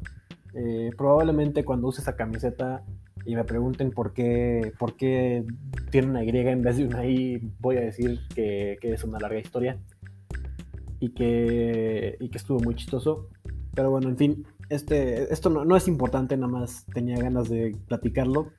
Eh, 0.55 0.91
probablemente 0.97 1.65
cuando 1.65 1.89
use 1.89 2.01
esa 2.01 2.15
camiseta 2.15 2.85
y 3.27 3.35
me 3.35 3.45
pregunten 3.45 3.91
por 3.91 4.13
qué, 4.13 4.73
por 4.79 4.97
qué 4.97 5.45
tiene 5.91 6.09
una 6.09 6.25
Y 6.25 6.29
en 6.29 6.63
vez 6.63 6.77
de 6.77 6.87
una 6.87 7.07
I, 7.07 7.53
voy 7.59 7.77
a 7.79 7.81
decir 7.81 8.21
que, 8.35 8.79
es 8.83 9.05
una 9.05 9.19
larga 9.19 9.39
historia 9.39 9.79
y 11.01 11.11
que, 11.11 12.17
y 12.21 12.37
estuvo 12.37 12.61
muy 12.61 12.75
chistoso. 12.75 13.29
Pero 13.75 13.91
bueno, 13.91 14.09
en 14.09 14.17
fin, 14.17 14.47
este, 14.69 15.33
esto 15.33 15.51
no, 15.51 15.65
no, 15.65 15.77
es 15.77 15.89
importante, 15.89 16.37
nada 16.37 16.53
más 16.53 16.87
tenía 16.93 17.17
ganas 17.17 17.49
de 17.49 17.77
platicarlo. 17.89 18.53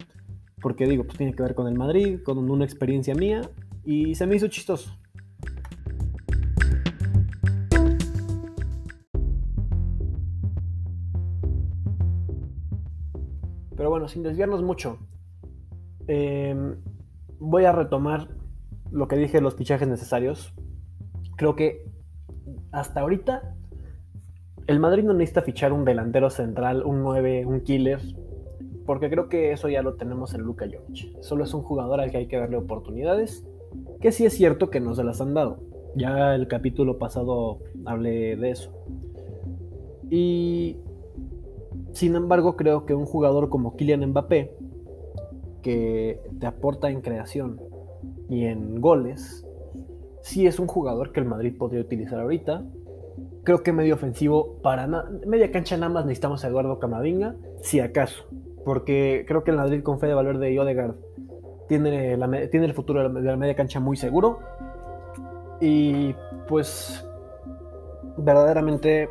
Porque 0.62 0.88
digo, 0.88 1.04
pues 1.04 1.18
tiene 1.18 1.34
que 1.34 1.44
ver 1.44 1.54
con 1.54 1.68
el 1.68 1.76
Madrid, 1.76 2.20
con 2.24 2.50
una 2.50 2.66
experiencia 2.66 3.14
mía 3.14 3.50
y 3.84 4.16
se 4.16 4.26
me 4.26 4.36
hizo 4.36 4.48
chistoso. 4.48 4.98
Sin 14.08 14.24
desviarnos 14.24 14.64
mucho, 14.64 15.00
em, 16.08 16.76
voy 17.40 17.66
a 17.66 17.72
retomar 17.72 18.30
lo 18.92 19.08
que 19.08 19.16
dije 19.18 19.38
de 19.38 19.42
los 19.42 19.56
fichajes 19.56 19.88
necesarios. 19.88 20.54
Creo 21.36 21.56
que 21.56 21.92
hasta 22.72 23.02
ahorita 23.02 23.56
el 24.68 24.80
Madrid 24.80 25.04
no 25.04 25.14
necesita 25.14 25.42
fichar 25.42 25.74
un 25.74 25.86
delantero 25.86 26.30
central, 26.30 26.84
un 26.84 27.02
9, 27.04 27.46
un 27.46 27.62
killer, 27.62 28.00
porque 28.86 29.10
creo 29.10 29.30
que 29.30 29.52
eso 29.52 29.70
ya 29.70 29.82
lo 29.82 29.96
tenemos 29.96 30.34
en 30.34 30.42
Luka 30.42 30.66
Jovic. 30.66 31.22
Solo 31.22 31.44
es 31.44 31.54
un 31.54 31.62
jugador 31.62 32.00
al 32.00 32.12
que 32.12 32.18
hay 32.18 32.28
que 32.28 32.38
darle 32.38 32.58
oportunidades, 32.58 33.46
que 34.02 34.12
sí 34.12 34.26
es 34.26 34.34
cierto 34.34 34.70
que 34.70 34.80
no 34.80 34.96
se 34.96 35.04
las 35.04 35.22
han 35.22 35.34
dado. 35.34 35.60
Ya 35.96 36.36
el 36.36 36.48
capítulo 36.48 36.98
pasado 36.98 37.60
hablé 37.86 38.36
de 38.36 38.50
eso. 38.52 38.72
Y 40.10 40.78
sin 41.96 42.14
embargo, 42.16 42.58
creo 42.58 42.86
que 42.86 42.94
un 42.94 43.06
jugador 43.06 43.48
como 43.48 43.78
Kylian 43.78 44.06
Mbappé, 44.08 44.54
que 45.62 46.20
te 46.42 46.46
aporta 46.46 46.90
en 46.90 47.00
creación 47.00 47.62
y 48.28 48.48
en 48.48 48.82
goles, 48.82 49.48
sí 50.22 50.46
es 50.46 50.60
un 50.60 50.68
jugador 50.68 51.14
que 51.14 51.22
el 51.22 51.26
Madrid 51.26 51.56
podría 51.58 51.80
utilizar 51.80 52.20
ahorita. 52.20 52.66
Creo 53.44 53.64
que 53.64 53.72
medio 53.72 53.96
ofensivo 53.96 54.58
para 54.62 54.88
media 55.26 55.54
cancha 55.54 55.78
nada 55.78 55.94
más 55.94 56.06
necesitamos 56.06 56.44
a 56.44 56.50
Eduardo 56.50 56.80
Camavinga, 56.80 57.38
si 57.62 57.80
acaso, 57.80 58.26
porque 58.66 59.24
creo 59.26 59.46
que 59.46 59.52
el 59.52 59.58
Madrid 59.58 59.82
con 59.82 59.98
Fede 59.98 60.16
Valverde 60.16 60.52
y 60.52 60.60
Odegaard 60.60 60.96
tiene, 61.70 62.18
tiene 62.50 62.66
el 62.66 62.74
futuro 62.74 63.08
de 63.08 63.22
la 63.22 63.38
media 63.38 63.56
cancha 63.56 63.80
muy 63.80 63.96
seguro. 63.96 64.40
Y 65.62 66.14
pues 66.50 67.08
verdaderamente 68.18 69.08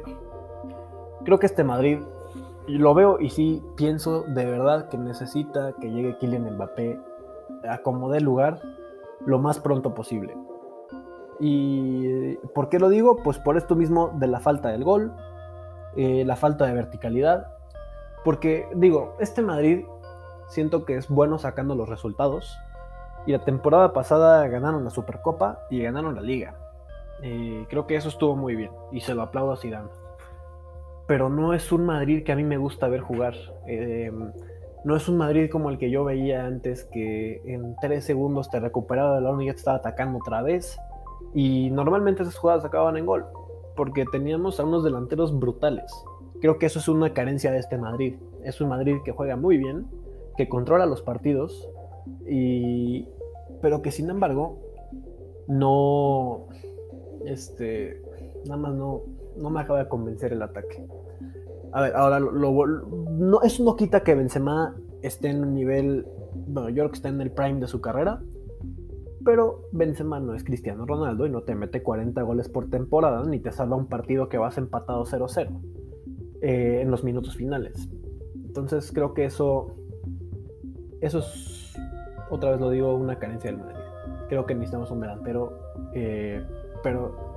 creo 1.25 1.38
que 1.38 1.47
este 1.47 1.64
Madrid 1.64 2.00
lo 2.66 2.94
veo 2.94 3.18
y 3.21 3.30
sí 3.30 3.62
pienso 3.76 4.23
de 4.23 4.47
verdad 4.47 4.88
que 4.88 4.99
necesita 4.99 5.75
que 5.80 5.90
llegue 5.90 6.16
Kylian 6.18 6.54
Mbappé 6.54 6.99
a 7.68 7.78
como 7.78 8.11
dé 8.11 8.21
lugar 8.21 8.61
lo 9.26 9.38
más 9.38 9.61
pronto 9.61 9.94
posible. 9.94 10.37
¿Y 11.40 12.37
por 12.54 12.68
qué 12.68 12.78
lo 12.78 12.88
digo? 12.88 13.16
Pues 13.16 13.38
por 13.38 13.56
esto 13.56 13.75
mismo 13.75 14.12
de 14.14 14.28
la 14.28 14.40
falta 14.40 14.68
del 14.68 14.85
gol, 14.85 15.12
eh, 15.97 16.25
la 16.25 16.37
falta 16.37 16.66
de 16.66 16.75
verticalidad. 16.75 17.49
Porque 18.25 18.68
digo, 18.75 19.16
este 19.18 19.42
Madrid 19.42 19.85
siento 20.49 20.85
que 20.85 20.97
es 20.97 21.09
bueno 21.09 21.38
sacando 21.38 21.75
los 21.75 21.88
resultados. 21.88 22.56
Y 23.26 23.33
la 23.33 23.44
temporada 23.44 23.92
pasada 23.92 24.47
ganaron 24.49 24.85
la 24.85 24.90
Supercopa 24.90 25.61
y 25.71 25.83
ganaron 25.83 26.14
la 26.14 26.21
Liga. 26.21 26.56
Eh, 27.23 27.66
creo 27.71 27.87
que 27.87 27.97
eso 27.97 28.09
estuvo 28.09 28.37
muy 28.37 28.54
bien 28.54 28.71
y 28.92 29.00
se 29.00 29.14
lo 29.14 29.23
aplaudo 29.23 29.52
a 29.52 29.56
Zidane. 29.56 29.88
Pero 31.06 31.28
no 31.28 31.54
es 31.54 31.70
un 31.73 31.84
Madrid 31.84 32.25
que 32.25 32.32
a 32.32 32.37
mí 32.37 32.44
me 32.44 32.56
gusta 32.56 32.88
ver 32.88 33.00
jugar. 33.00 33.34
Eh, 33.66 34.11
no 34.84 34.96
es 34.96 35.08
un 35.08 35.16
Madrid 35.16 35.50
como 35.50 35.70
el 35.70 35.78
que 35.78 35.90
yo 35.90 36.04
veía 36.04 36.46
antes, 36.46 36.84
que 36.84 37.40
en 37.46 37.75
tres 37.80 38.04
segundos 38.04 38.50
te 38.50 38.61
recuperaba 38.61 39.18
el 39.18 39.25
balón 39.25 39.42
y 39.42 39.46
ya 39.46 39.52
te 39.52 39.58
estaba 39.58 39.78
atacando 39.78 40.18
otra 40.18 40.42
vez. 40.42 40.78
Y 41.34 41.70
normalmente 41.70 42.23
esas 42.23 42.37
jugadas 42.37 42.64
acababan 42.64 42.96
en 42.96 43.06
gol, 43.06 43.25
porque 43.76 44.04
teníamos 44.11 44.61
a 44.61 44.64
unos 44.64 44.84
delanteros 44.84 45.38
brutales. 45.38 45.90
Creo 46.40 46.58
que 46.58 46.66
eso 46.66 46.78
es 46.78 46.88
una 46.88 47.12
carencia 47.12 47.50
de 47.50 47.58
este 47.58 47.78
Madrid. 47.78 48.16
Es 48.42 48.61
un 48.61 48.68
Madrid 48.68 48.96
que 49.04 49.12
juega 49.12 49.37
muy 49.37 49.56
bien, 49.56 49.87
que 50.37 50.49
controla 50.49 50.84
los 50.87 51.02
partidos, 51.02 51.68
y... 52.28 53.08
pero 53.62 53.80
que 53.80 53.90
sin 53.90 54.11
embargo 54.11 54.58
no, 55.46 56.46
este, 57.25 58.02
nada 58.44 58.56
más 58.58 58.75
no, 58.75 59.02
no 59.37 59.50
me 59.50 59.61
acaba 59.61 59.81
de 59.81 59.88
convencer 59.88 60.33
el 60.33 60.43
ataque. 60.43 60.87
A 61.73 61.83
ver, 61.83 61.97
ahora 61.97 62.21
lo, 62.21 62.67
no, 63.11 63.43
eso 63.43 63.64
no 63.64 63.76
quita 63.76 64.03
que 64.03 64.14
Benzema 64.14 64.76
esté 65.03 65.31
en 65.31 65.43
un 65.43 65.55
nivel, 65.55 66.07
bueno, 66.47 66.69
yo 66.69 66.76
creo 66.76 66.91
que 66.91 66.97
está 66.97 67.09
en 67.09 67.21
el 67.21 67.33
prime 67.33 67.61
de 67.61 67.67
su 67.67 67.81
carrera, 67.81 68.23
pero 69.25 69.69
Benzema 69.73 70.21
no 70.21 70.35
es 70.35 70.45
Cristiano 70.45 70.87
Ronaldo 70.87 71.26
y 71.26 71.31
no 71.31 71.43
te 71.43 71.55
mete 71.55 71.83
40 71.83 72.23
goles 72.23 72.49
por 72.49 72.69
temporada 72.69 73.25
ni 73.25 73.41
te 73.41 73.50
salva 73.53 73.76
un 73.76 73.87
partido 73.87 74.29
que 74.29 74.38
vas 74.38 74.59
empatado 74.59 75.05
0-0 75.05 75.49
eh, 76.43 76.81
en 76.83 76.91
los 76.91 77.03
minutos 77.05 77.35
finales. 77.37 77.88
Entonces 78.45 78.93
creo 78.93 79.14
que 79.14 79.25
eso, 79.25 79.75
eso 81.00 81.19
es, 81.19 81.75
otra 82.31 82.53
vez 82.53 82.61
lo 82.61 82.71
digo, 82.71 82.95
una 82.95 83.19
carencia 83.19 83.50
del 83.50 83.61
Madrid. 83.61 83.81
Creo 84.29 84.47
que 84.47 84.55
necesitamos 84.55 84.91
un 84.91 85.00
delantero, 85.00 85.59
eh, 85.95 86.45
pero 86.83 87.34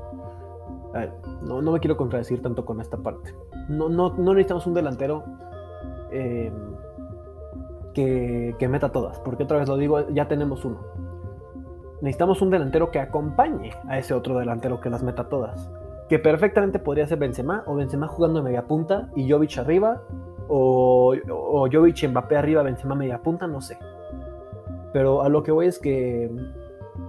no, 1.44 1.62
no, 1.62 1.72
me 1.72 1.80
quiero 1.80 1.98
contradecir 1.98 2.42
tanto 2.42 2.66
con 2.66 2.82
esta 2.82 2.98
parte. 2.98 3.34
No, 3.70 3.90
no, 3.90 4.14
no 4.16 4.34
necesitamos 4.34 4.66
un 4.68 4.74
delantero 4.74 5.24
eh, 6.12 6.52
que, 7.94 8.68
meta 8.70 8.90
todas, 8.90 9.20
porque 9.20 9.44
otra 9.44 9.58
vez 9.58 9.68
lo 9.68 9.78
digo, 9.78 10.08
ya 10.10 10.28
tenemos 10.28 10.66
uno. 10.66 10.80
Necesitamos 12.02 12.42
un 12.42 12.52
delantero 12.52 12.92
que 12.92 13.00
acompañe 13.00 13.72
a 13.88 13.98
ese 13.98 14.14
otro 14.14 14.38
delantero 14.38 14.80
que 14.80 14.90
las 14.90 15.04
meta 15.04 15.30
todas. 15.30 15.70
Que 16.08 16.20
perfectamente 16.20 16.80
podría 16.80 17.08
ser 17.08 17.18
Benzema, 17.18 17.64
o 17.66 17.76
Benzema 17.76 18.08
jugando 18.08 18.40
en 18.40 18.46
media 18.46 18.66
punta 18.66 19.10
y 19.16 19.30
Jovic 19.30 19.58
arriba, 19.58 20.04
o, 20.48 21.16
o 21.30 21.68
Jovic 21.72 22.08
Mbappé 22.08 22.38
arriba, 22.38 22.62
Benzema 22.62 22.96
media 22.96 23.20
punta, 23.20 23.48
no 23.48 23.62
sé. 23.62 23.78
Pero 24.94 25.22
a 25.22 25.30
lo 25.30 25.44
que 25.44 25.52
voy 25.52 25.66
es 25.66 25.80
que 25.80 26.32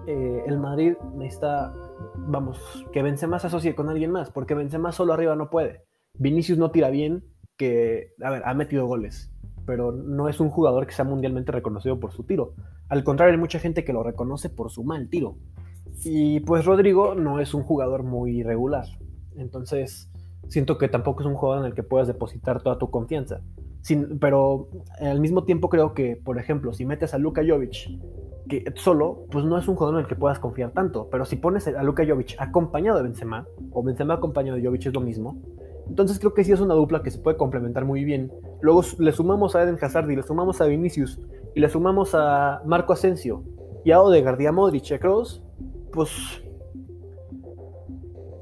eh, 0.06 0.44
el 0.46 0.58
Madrid 0.58 0.94
necesita 1.14 1.72
vamos, 2.16 2.60
que 2.92 3.02
Benzema 3.02 3.38
se 3.38 3.48
asocie 3.48 3.74
con 3.74 3.88
alguien 3.88 4.10
más, 4.10 4.30
porque 4.30 4.54
Benzema 4.54 4.92
solo 4.92 5.12
arriba 5.12 5.36
no 5.36 5.50
puede. 5.50 5.84
Vinicius 6.14 6.58
no 6.58 6.70
tira 6.70 6.90
bien, 6.90 7.24
que, 7.56 8.14
a 8.22 8.30
ver, 8.30 8.42
ha 8.44 8.54
metido 8.54 8.86
goles, 8.86 9.30
pero 9.66 9.92
no 9.92 10.28
es 10.28 10.40
un 10.40 10.48
jugador 10.48 10.86
que 10.86 10.94
sea 10.94 11.04
mundialmente 11.04 11.52
reconocido 11.52 12.00
por 12.00 12.12
su 12.12 12.24
tiro. 12.24 12.54
Al 12.88 13.04
contrario, 13.04 13.34
hay 13.34 13.40
mucha 13.40 13.58
gente 13.58 13.84
que 13.84 13.92
lo 13.92 14.02
reconoce 14.02 14.48
por 14.48 14.70
su 14.70 14.84
mal 14.84 15.08
tiro. 15.10 15.36
Y 16.04 16.40
pues 16.40 16.64
Rodrigo 16.64 17.14
no 17.14 17.40
es 17.40 17.54
un 17.54 17.64
jugador 17.64 18.04
muy 18.04 18.42
regular. 18.42 18.86
Entonces, 19.36 20.10
siento 20.48 20.78
que 20.78 20.88
tampoco 20.88 21.20
es 21.22 21.26
un 21.26 21.34
jugador 21.34 21.64
en 21.64 21.70
el 21.70 21.74
que 21.74 21.82
puedas 21.82 22.06
depositar 22.08 22.62
toda 22.62 22.78
tu 22.78 22.90
confianza. 22.90 23.42
Pero 24.20 24.68
al 25.00 25.20
mismo 25.20 25.44
tiempo 25.44 25.68
creo 25.68 25.94
que, 25.94 26.16
por 26.16 26.38
ejemplo, 26.38 26.72
si 26.72 26.84
metes 26.84 27.14
a 27.14 27.18
Luka 27.18 27.42
Jovic 27.46 27.88
que 28.48 28.64
solo, 28.76 29.26
pues 29.30 29.44
no 29.44 29.58
es 29.58 29.68
un 29.68 29.76
jugador 29.76 30.00
en 30.00 30.04
el 30.04 30.08
que 30.08 30.16
puedas 30.16 30.38
confiar 30.38 30.70
tanto. 30.72 31.08
Pero 31.10 31.24
si 31.24 31.36
pones 31.36 31.68
a 31.68 31.82
Luka 31.82 32.04
Jovic 32.06 32.34
acompañado 32.38 32.96
de 32.96 33.04
Benzema, 33.04 33.46
o 33.72 33.82
Benzema 33.82 34.14
acompañado 34.14 34.56
de 34.56 34.64
Jovic 34.64 34.86
es 34.86 34.94
lo 34.94 35.00
mismo, 35.00 35.36
entonces 35.88 36.18
creo 36.18 36.34
que 36.34 36.44
sí 36.44 36.52
es 36.52 36.60
una 36.60 36.74
dupla 36.74 37.02
que 37.02 37.10
se 37.10 37.18
puede 37.18 37.36
complementar 37.36 37.84
muy 37.84 38.04
bien. 38.04 38.32
Luego 38.60 38.82
le 38.98 39.12
sumamos 39.12 39.54
a 39.54 39.62
Eden 39.62 39.78
Hazard 39.80 40.10
y 40.10 40.16
le 40.16 40.22
sumamos 40.22 40.60
a 40.60 40.66
Vinicius 40.66 41.20
y 41.54 41.60
le 41.60 41.68
sumamos 41.68 42.14
a 42.14 42.62
Marco 42.64 42.92
Asensio 42.92 43.42
y 43.84 43.90
a 43.90 44.00
Odegaard 44.00 44.40
y 44.40 44.50
Modric 44.50 44.90
y 44.90 44.94
a 44.94 45.00
pues 45.92 46.42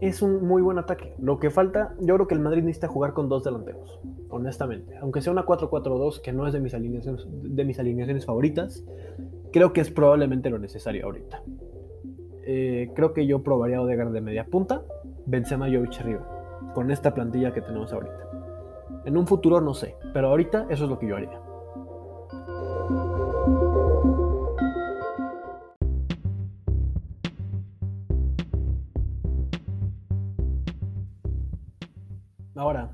es 0.01 0.23
un 0.23 0.47
muy 0.47 0.63
buen 0.63 0.79
ataque. 0.79 1.15
Lo 1.19 1.39
que 1.39 1.51
falta, 1.51 1.95
yo 2.01 2.15
creo 2.15 2.27
que 2.27 2.35
el 2.35 2.41
Madrid 2.41 2.63
necesita 2.63 2.89
jugar 2.89 3.13
con 3.13 3.29
dos 3.29 3.45
delanteros, 3.45 4.01
honestamente. 4.29 4.97
Aunque 4.99 5.21
sea 5.21 5.33
una 5.33 5.47
4-4-2, 5.47 6.21
que 6.21 6.33
no 6.33 6.47
es 6.47 6.53
de 6.53 6.61
mis 6.61 6.75
alineaciones, 6.75 8.27
favoritas, 8.27 8.85
creo 9.53 9.73
que 9.73 9.81
es 9.81 9.91
probablemente 9.91 10.51
lo 10.51 10.59
necesario 10.59 11.07
ahorita. 11.07 11.43
Eh, 12.45 12.91
creo 12.95 13.13
que 13.13 13.27
yo 13.27 13.43
probaría 13.43 13.81
Odegaard 13.81 14.13
de 14.13 14.21
media 14.21 14.47
punta, 14.47 14.83
Benzema 15.27 15.69
y 15.69 15.77
Jovic 15.77 16.01
arriba, 16.01 16.71
con 16.75 16.91
esta 16.91 17.13
plantilla 17.13 17.53
que 17.53 17.61
tenemos 17.61 17.93
ahorita. 17.93 18.27
En 19.05 19.17
un 19.17 19.27
futuro 19.27 19.61
no 19.61 19.75
sé, 19.75 19.97
pero 20.13 20.29
ahorita 20.29 20.67
eso 20.71 20.85
es 20.85 20.91
lo 20.91 20.99
que 20.99 21.09
yo 21.09 21.17
haría. 21.17 21.41
Ahora, 32.57 32.91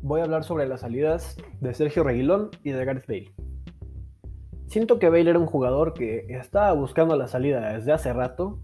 voy 0.00 0.20
a 0.20 0.24
hablar 0.24 0.44
sobre 0.44 0.68
las 0.68 0.82
salidas 0.82 1.36
de 1.60 1.74
Sergio 1.74 2.04
Reguilón 2.04 2.50
y 2.62 2.70
de 2.70 2.84
Gareth 2.84 3.06
Bale. 3.08 3.34
Siento 4.68 5.00
que 5.00 5.08
Bale 5.08 5.28
era 5.28 5.40
un 5.40 5.46
jugador 5.46 5.92
que 5.92 6.26
estaba 6.28 6.72
buscando 6.74 7.16
la 7.16 7.26
salida 7.26 7.72
desde 7.72 7.90
hace 7.90 8.12
rato 8.12 8.60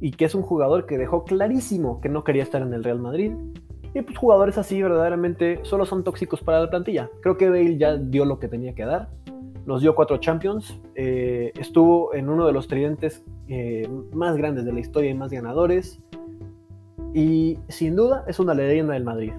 y 0.00 0.12
que 0.12 0.24
es 0.24 0.34
un 0.34 0.40
jugador 0.40 0.86
que 0.86 0.96
dejó 0.96 1.24
clarísimo 1.24 2.00
que 2.00 2.08
no 2.08 2.24
quería 2.24 2.42
estar 2.42 2.62
en 2.62 2.72
el 2.72 2.82
Real 2.82 3.00
Madrid. 3.00 3.32
Y 3.94 4.00
pues 4.00 4.16
jugadores 4.16 4.56
así 4.56 4.82
verdaderamente 4.82 5.60
solo 5.62 5.84
son 5.84 6.04
tóxicos 6.04 6.40
para 6.40 6.60
la 6.60 6.70
plantilla. 6.70 7.10
Creo 7.20 7.36
que 7.36 7.50
Bale 7.50 7.76
ya 7.76 7.96
dio 7.98 8.24
lo 8.24 8.38
que 8.38 8.48
tenía 8.48 8.74
que 8.74 8.86
dar. 8.86 9.10
Nos 9.66 9.82
dio 9.82 9.94
cuatro 9.94 10.16
Champions. 10.16 10.80
Eh, 10.94 11.52
estuvo 11.60 12.14
en 12.14 12.30
uno 12.30 12.46
de 12.46 12.52
los 12.54 12.66
tridentes 12.66 13.22
eh, 13.48 13.86
más 14.14 14.38
grandes 14.38 14.64
de 14.64 14.72
la 14.72 14.80
historia 14.80 15.10
y 15.10 15.14
más 15.14 15.30
ganadores. 15.30 16.02
Y 17.14 17.60
sin 17.68 17.94
duda 17.94 18.24
es 18.26 18.40
una 18.40 18.54
leyenda 18.54 18.94
del 18.94 19.04
Madrid. 19.04 19.32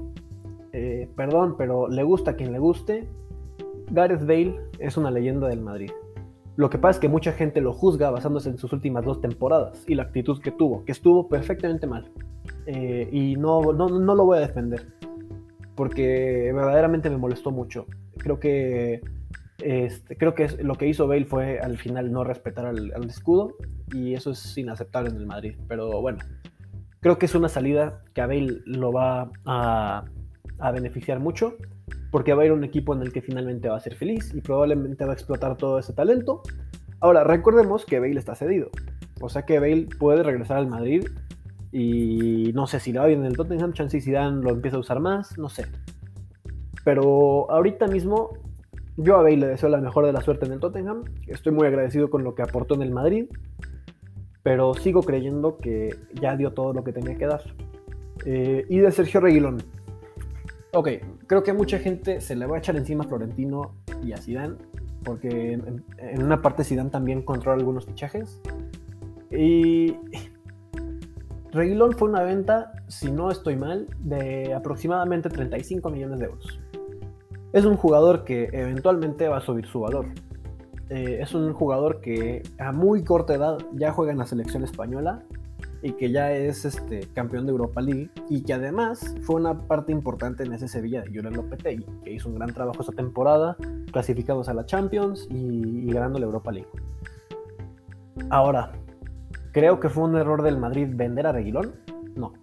Eh, 0.72 1.10
perdón, 1.16 1.56
pero 1.58 1.90
le 1.90 2.04
gusta 2.04 2.32
a 2.32 2.36
quien 2.36 2.54
le 2.54 2.60
guste. 2.60 3.08
Gareth 3.92 4.22
Bale 4.22 4.56
es 4.80 4.96
una 4.96 5.12
leyenda 5.12 5.50
del 5.50 5.62
Madrid. 5.62 5.92
Lo 6.56 6.70
que 6.70 6.78
pasa 6.78 6.98
es 6.98 7.00
que 7.02 7.10
mucha 7.10 7.34
gente 7.34 7.60
lo 7.60 7.74
juzga 7.74 8.10
basándose 8.12 8.50
en 8.50 8.58
sus 8.58 8.72
últimas 8.72 9.04
dos 9.04 9.20
temporadas 9.20 9.84
y 9.88 9.96
la 9.96 10.04
actitud 10.04 10.40
que 10.42 10.52
tuvo, 10.52 10.86
que 10.86 10.94
estuvo 10.94 11.28
perfectamente 11.28 11.86
mal. 11.86 12.10
Eh, 12.66 13.10
y 13.12 13.36
no, 13.36 13.74
no, 13.74 13.90
no, 13.90 14.16
lo 14.16 14.26
voy 14.26 14.38
a 14.38 14.42
defender, 14.42 14.94
porque 15.76 16.52
verdaderamente 16.54 17.10
me 17.10 17.18
molestó 17.18 17.52
mucho. 17.52 17.88
Creo 18.18 18.40
que, 18.40 19.02
este, 19.62 20.16
creo 20.16 20.34
que 20.34 20.48
lo 20.64 20.76
que 20.76 20.88
hizo 20.88 21.08
Bale 21.08 21.26
fue 21.26 21.60
al 21.60 21.78
final 21.78 22.10
no 22.12 22.24
respetar 22.24 22.66
al, 22.68 22.94
al 22.96 23.04
escudo 23.04 23.56
y 23.94 24.14
eso 24.14 24.32
es 24.32 24.58
inaceptable 24.58 25.10
en 25.10 25.18
el 25.18 25.26
Madrid. 25.26 25.58
Pero 25.68 26.02
bueno, 26.02 26.20
creo 27.06 27.20
que 27.20 27.28
es 27.28 27.36
una 27.36 27.50
salida 27.50 28.02
que 28.16 28.22
a 28.22 28.26
Bale 28.26 28.64
lo 28.66 28.92
va 28.92 29.30
a, 29.46 30.06
beneficiar 30.74 31.20
mucho 31.20 31.56
porque 32.10 32.34
va 32.34 32.42
a 32.42 32.46
ir 32.48 32.52
un 32.52 32.64
equipo 32.64 32.96
en 32.96 33.04
el 33.04 33.14
que 33.14 33.22
finalmente 33.22 33.70
va 33.70 33.78
a 33.78 33.80
ser 33.80 33.94
feliz 33.94 34.34
y 34.34 34.42
probablemente 34.42 35.06
va 35.06 35.12
a 35.12 35.14
explotar 35.14 35.56
todo 35.56 35.78
ese 35.78 35.94
talento. 35.94 36.42
Ahora, 37.00 37.24
recordemos 37.24 37.86
que 37.86 38.00
Bale 38.00 38.18
está 38.18 38.34
cedido, 38.34 38.72
o 39.22 39.30
sea 39.30 39.44
que 39.44 39.60
Bale 39.60 39.88
puede 40.00 40.24
regresar 40.24 40.58
al 40.58 40.66
Madrid 40.66 41.08
y 41.72 42.52
no 42.56 42.66
sé 42.66 42.80
si 42.80 42.92
le 42.92 42.98
va 42.98 43.06
bien 43.06 43.20
en 43.20 43.28
el 43.28 43.38
Tottenham, 43.38 43.74
chance 43.74 44.02
Zidane 44.02 44.42
lo 44.42 44.50
empieza 44.50 44.78
a 44.78 44.80
usar 44.80 45.00
más, 45.00 45.38
no 45.38 45.48
sé. 45.48 45.68
Pero 46.84 47.52
ahorita 47.52 47.86
mismo 47.86 48.32
yo 48.98 49.18
a 49.18 49.22
Bale 49.22 49.38
le 49.38 49.48
deseo 49.48 49.70
la 49.70 49.78
mejor 49.78 50.08
de 50.08 50.12
la 50.12 50.22
suerte 50.22 50.48
en 50.48 50.54
el 50.54 50.60
Tottenham, 50.60 51.04
estoy 51.28 51.54
muy 51.54 51.68
agradecido 51.68 52.10
con 52.10 52.24
lo 52.24 52.34
que 52.34 52.42
aportó 52.42 52.74
en 52.74 52.82
el 52.82 52.90
Madrid, 52.90 53.28
pero 54.46 54.76
sigo 54.76 55.02
creyendo 55.02 55.58
que 55.58 55.96
ya 56.14 56.38
dio 56.38 56.54
todo 56.54 56.72
lo 56.72 56.84
que 56.84 56.94
tenía 56.94 57.18
que 57.18 57.26
dar. 57.26 57.42
Eh, 58.26 58.64
y 58.70 58.78
de 58.78 58.92
Sergio 58.92 59.20
Reguilón. 59.20 59.58
Ok, 60.72 60.90
creo 61.26 61.42
que 61.42 61.52
mucha 61.52 61.80
gente 61.80 62.22
se 62.22 62.36
le 62.36 62.46
va 62.46 62.58
a 62.58 62.60
echar 62.60 62.76
encima 62.76 63.06
a 63.06 63.08
Florentino 63.08 63.74
y 64.04 64.14
a 64.14 64.18
Zidane, 64.18 64.54
porque 65.04 65.54
en, 65.54 66.24
una 66.24 66.44
parte 66.44 66.64
Zidane 66.64 66.92
también 66.92 67.24
controla 67.24 67.58
algunos 67.58 67.88
fichajes. 67.88 68.40
Y 69.32 69.96
Reguilón 71.52 71.94
fue 71.94 72.08
una 72.08 72.22
venta, 72.22 72.72
si 72.88 73.12
no 73.12 73.32
estoy 73.32 73.56
mal, 73.56 73.88
de 73.98 74.54
aproximadamente 74.54 75.28
35 75.28 75.90
millones 75.90 76.20
de 76.20 76.26
euros. 76.26 76.60
Es 77.52 77.66
un 77.66 77.78
jugador 77.78 78.24
que 78.24 78.50
eventualmente 78.54 79.28
va 79.28 79.38
a 79.38 79.42
subir 79.42 79.66
su 79.66 79.80
valor. 79.80 80.06
Eh, 80.90 81.20
es 81.22 81.34
un 81.34 81.52
jugador 81.54 82.00
que 82.00 82.44
a 82.60 82.72
muy 82.72 83.04
corta 83.04 83.34
edad 83.34 83.58
ya 83.74 83.92
juega 83.92 84.12
en 84.12 84.20
la 84.20 84.26
selección 84.26 84.64
española 84.64 85.24
y 85.82 85.94
que 85.94 86.12
ya 86.12 86.32
es 86.32 86.66
este, 86.66 87.02
campeón 87.14 87.46
de 87.46 87.52
Europa 87.52 87.82
League 87.82 88.10
y 88.30 88.42
que 88.42 88.54
además 88.54 89.16
fue 89.22 89.36
una 89.36 89.68
parte 89.68 89.92
importante 89.92 90.44
en 90.44 90.54
ese 90.54 90.68
Sevilla 90.68 91.02
de 91.02 91.08
Julen 91.08 91.34
Lopetegui, 91.34 91.86
que 92.04 92.14
hizo 92.14 92.30
un 92.30 92.36
gran 92.36 92.54
trabajo 92.54 92.82
esta 92.82 92.94
temporada, 92.94 93.58
clasificados 93.92 94.50
a 94.50 94.54
la 94.54 94.66
Champions 94.66 95.28
y, 95.30 95.92
ganando 95.92 96.20
la 96.20 96.26
Europa 96.26 96.52
League. 96.52 96.70
Ahora, 98.30 98.72
¿creo 99.52 99.80
que 99.80 99.90
fue 99.90 100.04
un 100.04 100.16
error 100.16 100.42
del 100.42 100.58
Madrid 100.58 100.88
vender 100.92 101.28
a 101.28 101.32
Reguilón? 101.32 101.74
No. 102.16 102.34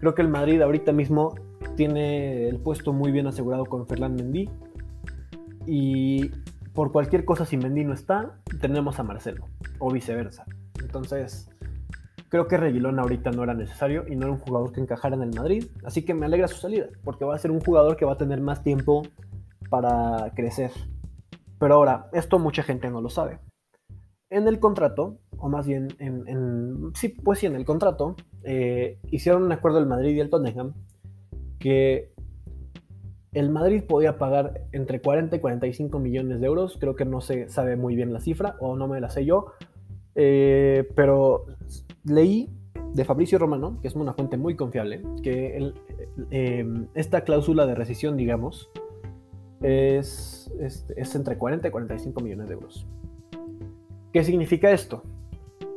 Creo 0.00 0.14
que 0.14 0.22
el 0.22 0.28
Madrid 0.28 0.60
ahorita 0.60 0.92
mismo 0.92 1.34
tiene 1.76 2.48
el 2.48 2.58
puesto 2.58 2.92
muy 2.92 3.10
bien 3.10 3.26
asegurado 3.26 3.64
con 3.64 3.86
Ferland 3.86 4.20
Mendy 4.20 4.50
y 5.66 6.30
por 6.74 6.92
cualquier 6.92 7.24
cosa 7.24 7.46
si 7.46 7.56
Mendy 7.56 7.84
no 7.84 7.94
está, 7.94 8.40
tenemos 8.60 8.98
a 8.98 9.02
Marcelo 9.02 9.46
o 9.78 9.90
viceversa. 9.90 10.44
Entonces, 10.80 11.48
Creo 12.34 12.48
que 12.48 12.56
Reguilón 12.56 12.98
ahorita 12.98 13.30
no 13.30 13.44
era 13.44 13.54
necesario 13.54 14.06
y 14.08 14.16
no 14.16 14.24
era 14.24 14.32
un 14.32 14.40
jugador 14.40 14.72
que 14.72 14.80
encajara 14.80 15.14
en 15.14 15.22
el 15.22 15.32
Madrid, 15.36 15.66
así 15.84 16.04
que 16.04 16.14
me 16.14 16.26
alegra 16.26 16.48
su 16.48 16.56
salida, 16.56 16.88
porque 17.04 17.24
va 17.24 17.36
a 17.36 17.38
ser 17.38 17.52
un 17.52 17.60
jugador 17.60 17.96
que 17.96 18.04
va 18.04 18.14
a 18.14 18.18
tener 18.18 18.40
más 18.40 18.64
tiempo 18.64 19.02
para 19.70 20.32
crecer. 20.34 20.72
Pero 21.60 21.74
ahora, 21.74 22.08
esto 22.12 22.40
mucha 22.40 22.64
gente 22.64 22.90
no 22.90 23.00
lo 23.00 23.08
sabe. 23.08 23.38
En 24.30 24.48
el 24.48 24.58
contrato, 24.58 25.20
o 25.38 25.48
más 25.48 25.68
bien 25.68 25.86
en, 26.00 26.90
sí, 26.96 27.10
pues 27.10 27.38
sí, 27.38 27.46
en 27.46 27.54
el 27.54 27.64
contrato, 27.64 28.16
eh, 28.42 28.98
hicieron 29.12 29.44
un 29.44 29.52
acuerdo 29.52 29.78
el 29.78 29.86
Madrid 29.86 30.16
y 30.16 30.18
el 30.18 30.28
Tottenham 30.28 30.74
que 31.60 32.13
el 33.34 33.50
Madrid 33.50 33.82
podía 33.82 34.16
pagar 34.16 34.62
entre 34.72 35.00
40 35.00 35.36
y 35.36 35.40
45 35.40 35.98
millones 35.98 36.40
de 36.40 36.46
euros, 36.46 36.76
creo 36.80 36.94
que 36.94 37.04
no 37.04 37.20
se 37.20 37.48
sabe 37.48 37.76
muy 37.76 37.96
bien 37.96 38.12
la 38.12 38.20
cifra, 38.20 38.56
o 38.60 38.76
no 38.76 38.86
me 38.86 39.00
la 39.00 39.10
sé 39.10 39.24
yo, 39.24 39.52
eh, 40.14 40.88
pero 40.94 41.46
leí 42.04 42.48
de 42.92 43.04
Fabricio 43.04 43.38
Romano, 43.38 43.78
que 43.82 43.88
es 43.88 43.96
una 43.96 44.14
fuente 44.14 44.36
muy 44.36 44.54
confiable, 44.54 45.02
que 45.22 45.72
em, 46.30 46.86
esta 46.94 47.22
cláusula 47.22 47.66
de 47.66 47.74
rescisión, 47.74 48.16
digamos, 48.16 48.70
es, 49.62 50.52
es, 50.60 51.14
entre 51.16 51.36
40 51.36 51.66
y 51.66 51.70
45 51.72 52.20
millones 52.20 52.48
de 52.48 52.54
euros. 52.54 52.86
¿Qué 54.12 54.22
significa 54.22 54.70
esto? 54.70 55.02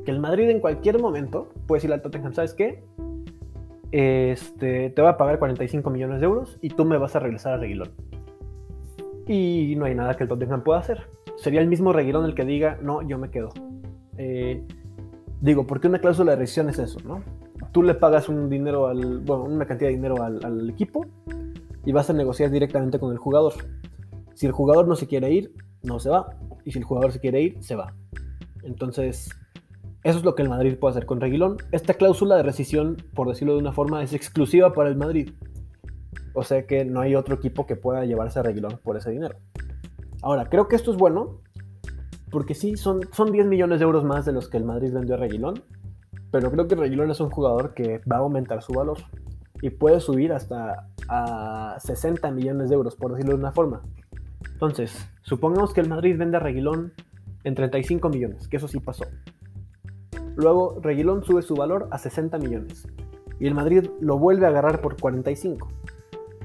Que 0.05 0.11
el 0.11 0.19
Madrid 0.19 0.49
en 0.49 0.59
cualquier 0.59 1.01
momento 1.01 1.49
puede 1.65 1.77
decirle 1.77 1.95
al 1.95 2.01
Tottenham, 2.03 2.33
¿sabes 2.33 2.53
qué? 2.53 2.83
Este, 3.91 4.89
te 4.89 5.01
va 5.01 5.11
a 5.11 5.17
pagar 5.17 5.39
45 5.39 5.89
millones 5.89 6.19
de 6.19 6.25
euros 6.25 6.57
y 6.61 6.69
tú 6.69 6.85
me 6.85 6.97
vas 6.97 7.15
a 7.15 7.19
regresar 7.19 7.53
a 7.53 7.57
Reguilón. 7.57 7.91
Y 9.27 9.75
no 9.77 9.85
hay 9.85 9.95
nada 9.95 10.15
que 10.15 10.23
el 10.23 10.29
Tottenham 10.29 10.63
pueda 10.63 10.79
hacer. 10.79 11.07
Sería 11.37 11.61
el 11.61 11.67
mismo 11.67 11.93
Reguilón 11.93 12.25
el 12.25 12.35
que 12.35 12.45
diga, 12.45 12.77
no, 12.81 13.01
yo 13.01 13.17
me 13.17 13.29
quedo. 13.29 13.49
Eh, 14.17 14.63
Digo, 15.39 15.67
porque 15.67 15.87
una 15.87 15.99
cláusula 15.99 16.31
de 16.31 16.37
rescisión 16.37 16.69
es 16.69 16.79
eso, 16.79 16.99
¿no? 17.05 17.23
Tú 17.71 17.83
le 17.83 17.93
pagas 17.93 18.27
un 18.27 18.49
dinero 18.49 18.87
al, 18.87 19.19
bueno, 19.19 19.43
una 19.43 19.67
cantidad 19.67 19.89
de 19.89 19.95
dinero 19.95 20.23
al, 20.23 20.69
equipo 20.69 21.05
y 21.85 21.91
vas 21.91 22.09
a 22.09 22.13
negociar 22.13 22.49
directamente 22.49 22.99
con 22.99 23.11
el 23.11 23.17
jugador. 23.17 23.53
Si 24.33 24.47
el 24.47 24.51
jugador 24.51 24.87
no 24.87 24.95
se 24.95 25.07
quiere 25.07 25.31
ir, 25.31 25.53
no 25.83 25.99
se 25.99 26.09
va. 26.09 26.35
Y 26.65 26.71
si 26.71 26.79
el 26.79 26.85
jugador 26.85 27.11
se 27.11 27.19
quiere 27.19 27.41
ir, 27.41 27.63
se 27.63 27.75
va. 27.75 27.93
Entonces, 28.63 29.29
eso 30.03 30.19
es 30.19 30.25
lo 30.25 30.35
que 30.35 30.43
el 30.43 30.49
Madrid 30.49 30.77
puede 30.79 30.91
hacer 30.91 31.05
con 31.05 31.19
Reguilón. 31.19 31.57
Esta 31.71 31.95
cláusula 31.95 32.35
de 32.35 32.43
rescisión, 32.43 32.97
por 33.13 33.27
decirlo 33.27 33.53
de 33.53 33.59
una 33.59 33.73
forma, 33.73 34.03
es 34.03 34.13
exclusiva 34.13 34.73
para 34.73 34.89
el 34.89 34.95
Madrid. 34.95 35.31
O 36.33 36.43
sea 36.43 36.65
que 36.65 36.85
no 36.85 37.01
hay 37.01 37.15
otro 37.15 37.35
equipo 37.35 37.65
que 37.65 37.75
pueda 37.75 38.05
llevarse 38.05 38.39
a 38.39 38.43
Reguilón 38.43 38.79
por 38.83 38.95
ese 38.97 39.11
dinero. 39.11 39.37
Ahora, 40.21 40.49
creo 40.49 40.67
que 40.67 40.75
esto 40.75 40.91
es 40.91 40.97
bueno 40.97 41.41
porque 42.29 42.55
sí, 42.55 42.75
son, 42.75 43.01
son 43.11 43.31
10 43.31 43.47
millones 43.47 43.79
de 43.79 43.85
euros 43.85 44.03
más 44.03 44.25
de 44.25 44.33
los 44.33 44.49
que 44.49 44.57
el 44.57 44.65
Madrid 44.65 44.93
vendió 44.93 45.15
a 45.15 45.17
Reguilón. 45.17 45.63
Pero 46.31 46.51
creo 46.51 46.67
que 46.67 46.75
Reguilón 46.75 47.09
es 47.09 47.19
un 47.19 47.29
jugador 47.29 47.73
que 47.73 48.01
va 48.11 48.17
a 48.17 48.19
aumentar 48.19 48.61
su 48.61 48.73
valor. 48.73 48.97
Y 49.61 49.71
puede 49.71 49.99
subir 49.99 50.33
hasta 50.33 50.87
a 51.09 51.77
60 51.79 52.29
millones 52.31 52.69
de 52.69 52.75
euros, 52.75 52.95
por 52.95 53.11
decirlo 53.11 53.33
de 53.33 53.39
una 53.39 53.51
forma. 53.51 53.81
Entonces, 54.53 55.09
supongamos 55.21 55.73
que 55.73 55.81
el 55.81 55.89
Madrid 55.89 56.17
vende 56.17 56.37
a 56.37 56.39
Reguilón 56.39 56.93
en 57.43 57.55
35 57.55 58.09
millones, 58.09 58.47
que 58.47 58.57
eso 58.57 58.67
sí 58.67 58.79
pasó. 58.79 59.05
Luego 60.37 60.79
Reguilón 60.81 61.25
sube 61.25 61.41
su 61.41 61.55
valor 61.55 61.89
a 61.91 61.97
60 61.97 62.37
millones. 62.37 62.87
Y 63.39 63.47
el 63.47 63.53
Madrid 63.53 63.89
lo 63.99 64.17
vuelve 64.17 64.45
a 64.45 64.49
agarrar 64.49 64.79
por 64.79 64.99
45. 64.99 65.67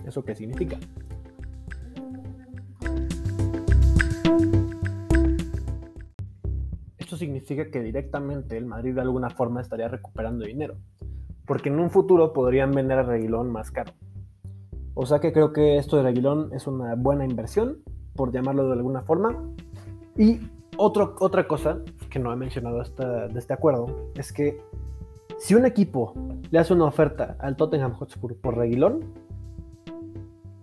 ¿Eso 0.05 0.25
qué 0.25 0.35
significa? 0.35 0.79
significa 7.23 7.71
que 7.71 7.81
directamente 7.81 8.57
el 8.57 8.67
Madrid 8.67 8.95
de 8.95 9.01
alguna 9.01 9.31
forma 9.31 9.61
estaría 9.61 9.87
recuperando 9.87 10.45
dinero, 10.45 10.75
porque 11.47 11.69
en 11.69 11.79
un 11.79 11.89
futuro 11.89 12.33
podrían 12.33 12.73
vender 12.73 12.99
a 12.99 13.05
Reguilón 13.05 13.51
más 13.51 13.71
caro. 13.71 13.93
O 14.95 15.07
sea 15.07 15.21
que 15.21 15.33
creo 15.33 15.53
que 15.53 15.79
esto 15.79 15.97
de 15.97 16.03
Reguilón 16.03 16.51
es 16.53 16.67
una 16.67 16.97
buena 16.97 17.25
inversión, 17.25 17.79
por 18.17 18.33
llamarlo 18.33 18.67
de 18.67 18.73
alguna 18.73 19.03
forma. 19.03 19.41
Y 20.17 20.41
otro, 20.77 21.15
otra 21.21 21.47
cosa 21.47 21.81
que 22.13 22.19
no 22.19 22.33
he 22.33 22.37
mencionado 22.37 22.83
de 22.83 23.39
este 23.39 23.53
acuerdo 23.55 24.11
es 24.15 24.33
que 24.33 24.61
si 25.39 25.55
un 25.55 25.65
equipo 25.65 26.15
le 26.51 26.59
hace 26.59 26.75
una 26.75 26.85
oferta 26.85 27.37
al 27.41 27.57
Tottenham 27.57 27.95
Hotspur 27.95 28.37
por 28.37 28.57
Reguilón, 28.57 29.01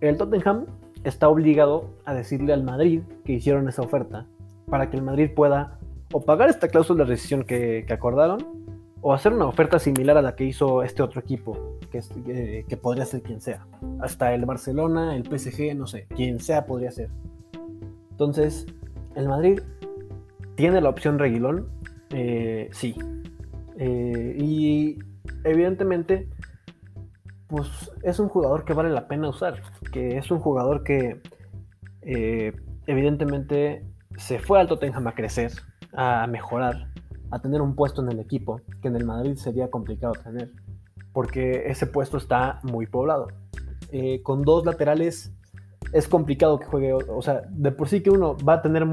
el 0.00 0.16
Tottenham 0.16 0.66
está 1.04 1.28
obligado 1.28 1.90
a 2.04 2.14
decirle 2.14 2.52
al 2.52 2.62
Madrid 2.62 3.02
que 3.24 3.32
hicieron 3.32 3.68
esa 3.68 3.82
oferta 3.82 4.26
para 4.70 4.88
que 4.88 4.96
el 4.96 5.02
Madrid 5.02 5.30
pueda 5.34 5.78
o 6.12 6.20
pagar 6.20 6.48
esta 6.48 6.68
cláusula 6.68 7.04
de 7.04 7.10
rescisión 7.10 7.42
que, 7.44 7.84
acordaron, 7.90 8.46
o 9.00 9.12
hacer 9.12 9.32
una 9.32 9.46
oferta 9.46 9.78
similar 9.78 10.16
a 10.16 10.22
la 10.22 10.34
que 10.34 10.44
hizo 10.44 10.82
este 10.82 11.02
otro 11.02 11.20
equipo, 11.20 11.78
que, 11.90 12.64
que, 12.68 12.76
podría 12.76 13.06
ser 13.06 13.22
quien 13.22 13.40
sea. 13.40 13.66
Hasta 14.00 14.34
el 14.34 14.44
Barcelona, 14.44 15.16
el 15.16 15.24
PSG, 15.24 15.74
no 15.76 15.86
sé, 15.86 16.06
quien 16.08 16.40
sea 16.40 16.66
podría 16.66 16.90
ser. 16.90 17.10
Entonces, 18.10 18.66
el 19.14 19.28
Madrid 19.28 19.60
tiene 20.60 20.82
la 20.82 20.90
opción 20.90 21.18
Reguilón, 21.18 21.68
eh, 22.10 22.68
sí. 22.72 22.94
Eh, 23.78 24.36
y 24.38 24.98
evidentemente, 25.42 26.28
pues 27.46 27.90
es 28.02 28.18
un 28.18 28.28
jugador 28.28 28.66
que 28.66 28.74
vale 28.74 28.90
la 28.90 29.08
pena 29.08 29.30
usar, 29.30 29.62
que 29.90 30.18
es 30.18 30.30
un 30.30 30.38
jugador 30.38 30.84
que 30.84 31.22
eh, 32.02 32.52
evidentemente 32.86 33.86
se 34.18 34.38
fue 34.38 34.60
al 34.60 34.68
Tottenham 34.68 35.06
a 35.06 35.14
crecer, 35.14 35.50
a 35.94 36.26
mejorar, 36.26 36.92
a 37.30 37.40
tener 37.40 37.62
un 37.62 37.74
puesto 37.74 38.02
en 38.02 38.12
el 38.12 38.20
equipo, 38.20 38.60
que 38.82 38.88
en 38.88 38.96
el 38.96 39.06
Madrid 39.06 39.36
sería 39.36 39.70
complicado 39.70 40.12
tener, 40.12 40.50
porque 41.14 41.70
ese 41.70 41.86
puesto 41.86 42.18
está 42.18 42.60
muy 42.64 42.86
poblado. 42.86 43.28
Con 44.24 44.42
dos 44.42 44.66
laterales 44.66 45.32
es 45.94 46.06
complicado 46.06 46.58
que 46.58 46.66
juegue, 46.66 46.92
o 46.92 47.22
sea, 47.22 47.44
de 47.48 47.72
por 47.72 47.88
sí 47.88 48.02
que 48.02 48.10
uno 48.10 48.36
va 48.46 48.54
a 48.54 48.62
tener 48.62 48.84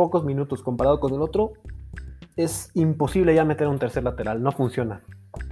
pocos 0.00 0.24
minutos 0.24 0.62
comparado 0.62 0.98
con 0.98 1.12
el 1.12 1.20
otro, 1.20 1.52
es 2.34 2.70
imposible 2.72 3.34
ya 3.34 3.44
meter 3.44 3.68
un 3.68 3.78
tercer 3.78 4.02
lateral, 4.02 4.42
no 4.42 4.50
funciona. 4.50 5.02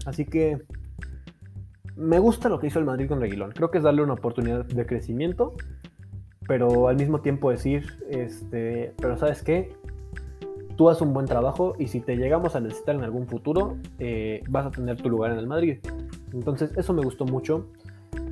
Así 0.07 0.25
que 0.25 0.63
me 1.97 2.19
gusta 2.19 2.49
lo 2.49 2.59
que 2.59 2.69
hizo 2.69 2.79
el 2.79 2.87
Madrid 2.87 3.09
con 3.09 3.21
Reguilón, 3.21 3.51
creo 3.51 3.71
que 3.71 3.77
es 3.77 3.85
darle 3.85 4.03
una 4.03 4.15
oportunidad 4.15 4.65
de 4.65 4.87
crecimiento, 4.87 5.53
pero 6.47 6.89
al 6.89 6.97
mismo 6.97 7.21
tiempo 7.21 7.51
decir, 7.51 7.99
este, 8.09 8.95
pero 8.97 9.19
sabes 9.19 9.43
qué, 9.43 9.77
tú 10.77 10.89
haces 10.89 11.03
un 11.03 11.13
buen 11.13 11.27
trabajo 11.27 11.75
y 11.79 11.89
si 11.89 12.01
te 12.01 12.17
llegamos 12.17 12.57
a 12.57 12.61
necesitar 12.61 12.95
en 12.95 13.03
algún 13.03 13.27
futuro, 13.27 13.77
eh, 13.99 14.43
vas 14.49 14.65
a 14.65 14.71
tener 14.71 14.97
tu 14.97 15.11
lugar 15.11 15.33
en 15.33 15.41
el 15.41 15.47
Madrid. 15.47 15.81
Entonces 16.33 16.73
eso 16.75 16.95
me 16.95 17.03
gustó 17.03 17.27
mucho 17.27 17.67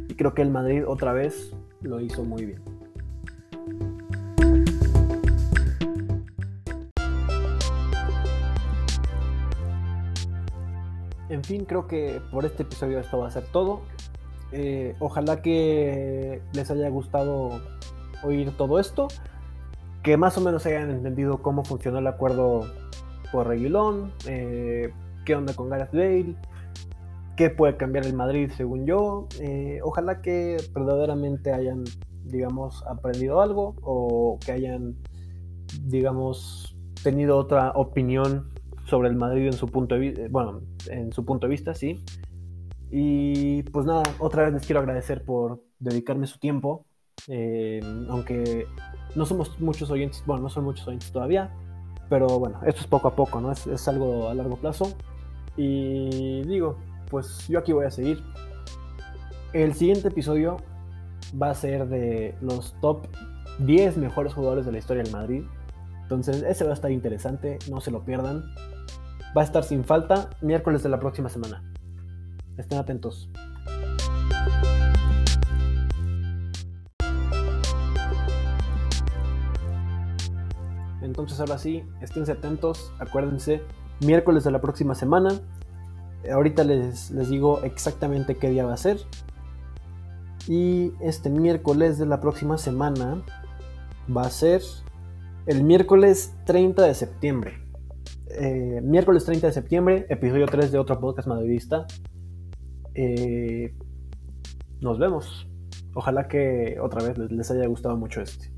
y 0.09 0.15
creo 0.15 0.33
que 0.33 0.41
el 0.41 0.51
Madrid 0.51 0.83
otra 0.87 1.13
vez 1.13 1.55
lo 1.83 2.01
hizo 2.01 2.25
muy 2.25 2.47
bien. 2.47 2.76
En 11.37 11.45
fin, 11.45 11.67
creo 11.67 11.87
que 11.87 12.23
por 12.33 12.47
este 12.47 12.63
episodio 12.63 12.99
esto 12.99 13.19
va 13.19 13.29
a 13.29 13.31
ser 13.31 13.45
todo. 13.45 13.83
Eh, 14.53 14.97
ojalá 15.01 15.43
que 15.43 16.41
les 16.55 16.71
haya 16.71 16.89
gustado 16.89 17.61
oír 18.23 18.57
todo 18.57 18.79
esto 18.79 19.09
que 20.03 20.17
más 20.17 20.39
o 20.39 20.41
menos 20.41 20.65
hayan 20.67 20.89
entendido 20.91 21.43
cómo 21.43 21.65
funcionó 21.65 21.99
el 21.99 22.07
acuerdo 22.07 22.65
por 23.33 23.49
Reguilón, 23.49 24.13
eh, 24.27 24.93
qué 25.25 25.35
onda 25.35 25.53
con 25.53 25.69
Gareth 25.69 25.93
Bale, 25.93 26.37
qué 27.37 27.51
puede 27.51 27.77
cambiar 27.77 28.07
el 28.07 28.15
Madrid 28.15 28.51
según 28.57 28.87
yo. 28.87 29.27
Eh, 29.41 29.81
ojalá 29.83 30.23
que 30.23 30.57
verdaderamente 30.73 31.53
hayan, 31.53 31.83
digamos, 32.25 32.85
aprendido 32.87 33.43
algo 33.43 33.75
o 33.83 34.39
que 34.47 34.53
hayan 34.53 34.97
digamos, 35.83 36.77
tenido 37.03 37.37
otra 37.37 37.73
opinión 37.73 38.56
sobre 38.87 39.09
el 39.09 39.17
Madrid 39.17 39.47
en 39.47 39.53
su 39.53 39.67
punto 39.67 39.95
de 39.95 40.01
vista, 40.01 40.23
bueno, 40.31 40.63
en 40.89 41.13
su 41.13 41.25
punto 41.25 41.47
de 41.47 41.51
vista, 41.51 41.75
sí. 41.75 42.05
Y 42.91 43.63
pues 43.65 43.85
nada, 43.85 44.03
otra 44.19 44.45
vez 44.45 44.55
les 44.55 44.67
quiero 44.67 44.81
agradecer 44.81 45.25
por 45.25 45.63
dedicarme 45.79 46.27
su 46.27 46.39
tiempo, 46.39 46.87
eh, 47.29 47.81
aunque 48.09 48.67
no 49.15 49.27
somos 49.27 49.59
muchos 49.61 49.91
oyentes, 49.91 50.23
bueno, 50.27 50.45
no 50.45 50.49
son 50.49 50.65
muchos 50.65 50.87
oyentes 50.87 51.11
todavía, 51.11 51.53
pero 52.09 52.39
bueno, 52.39 52.61
esto 52.65 52.81
es 52.81 52.87
poco 52.87 53.09
a 53.09 53.17
poco, 53.17 53.41
¿no? 53.41 53.51
Es, 53.51 53.67
es 53.67 53.89
algo 53.89 54.29
a 54.29 54.35
largo 54.35 54.57
plazo. 54.57 54.97
Y 55.57 56.43
digo, 56.43 56.77
pues 57.11 57.49
yo 57.49 57.59
aquí 57.59 57.73
voy 57.73 57.87
a 57.87 57.91
seguir. 57.91 58.23
El 59.53 59.75
siguiente 59.75 60.09
episodio 60.09 60.59
va 61.41 61.51
a 61.51 61.55
ser 61.55 61.89
de 61.89 62.35
los 62.41 62.75
top 62.81 63.07
10 63.61 63.97
mejores 63.97 64.35
jugadores 64.35 64.67
de 64.67 64.73
la 64.73 64.79
historia 64.79 65.03
del 65.03 65.13
Madrid. 65.13 65.45
Entonces, 66.07 66.45
ese 66.45 66.63
va 66.63 66.71
a 66.71 66.75
estar 66.75 66.93
interesante, 66.93 67.59
no 67.69 67.81
se 67.81 67.91
lo 67.91 68.05
pierdan. 68.05 68.45
Va 69.37 69.41
a 69.41 69.45
estar 69.45 69.65
sin 69.65 69.83
falta 69.83 70.31
miércoles 70.41 70.85
de 70.85 70.89
la 70.89 71.01
próxima 71.01 71.29
semana. 71.29 71.65
Estén 72.57 72.79
atentos. 72.79 73.29
Entonces 81.03 81.41
ahora 81.41 81.59
sí, 81.59 81.83
esténse 82.01 82.31
atentos, 82.31 82.93
acuérdense, 83.01 83.63
miércoles 84.01 84.45
de 84.45 84.53
la 84.53 84.61
próxima 84.61 84.95
semana. 84.95 85.41
Ahorita 86.33 86.63
les, 86.63 87.11
les 87.11 87.29
digo 87.29 87.65
exactamente 87.65 88.37
qué 88.37 88.51
día 88.51 88.65
va 88.65 88.75
a 88.75 88.77
ser. 88.77 88.99
Y 90.47 90.93
este 91.01 91.31
miércoles 91.31 91.99
de 91.99 92.07
la 92.07 92.21
próxima 92.21 92.59
semana 92.59 93.25
va 94.09 94.23
a 94.23 94.31
ser 94.31 94.63
el 95.47 95.63
miércoles 95.63 96.35
30 96.45 96.83
de 96.83 96.95
septiembre. 96.95 97.59
Eh, 98.31 98.81
miércoles 98.83 99.25
30 99.25 99.47
de 99.47 99.53
septiembre, 99.53 100.07
episodio 100.09 100.47
3 100.47 100.73
de 100.73 100.79
otro 100.79 100.99
podcast 101.01 101.29
madridista. 101.29 101.87
Eh, 102.95 103.73
nos 104.81 104.99
vemos. 104.99 105.49
Ojalá 105.95 106.29
que 106.29 106.79
otra 106.81 107.07
vez 107.07 107.19
les 107.31 107.51
haya 107.51 107.67
gustado 107.67 107.97
mucho 107.97 108.21
este. 108.21 108.56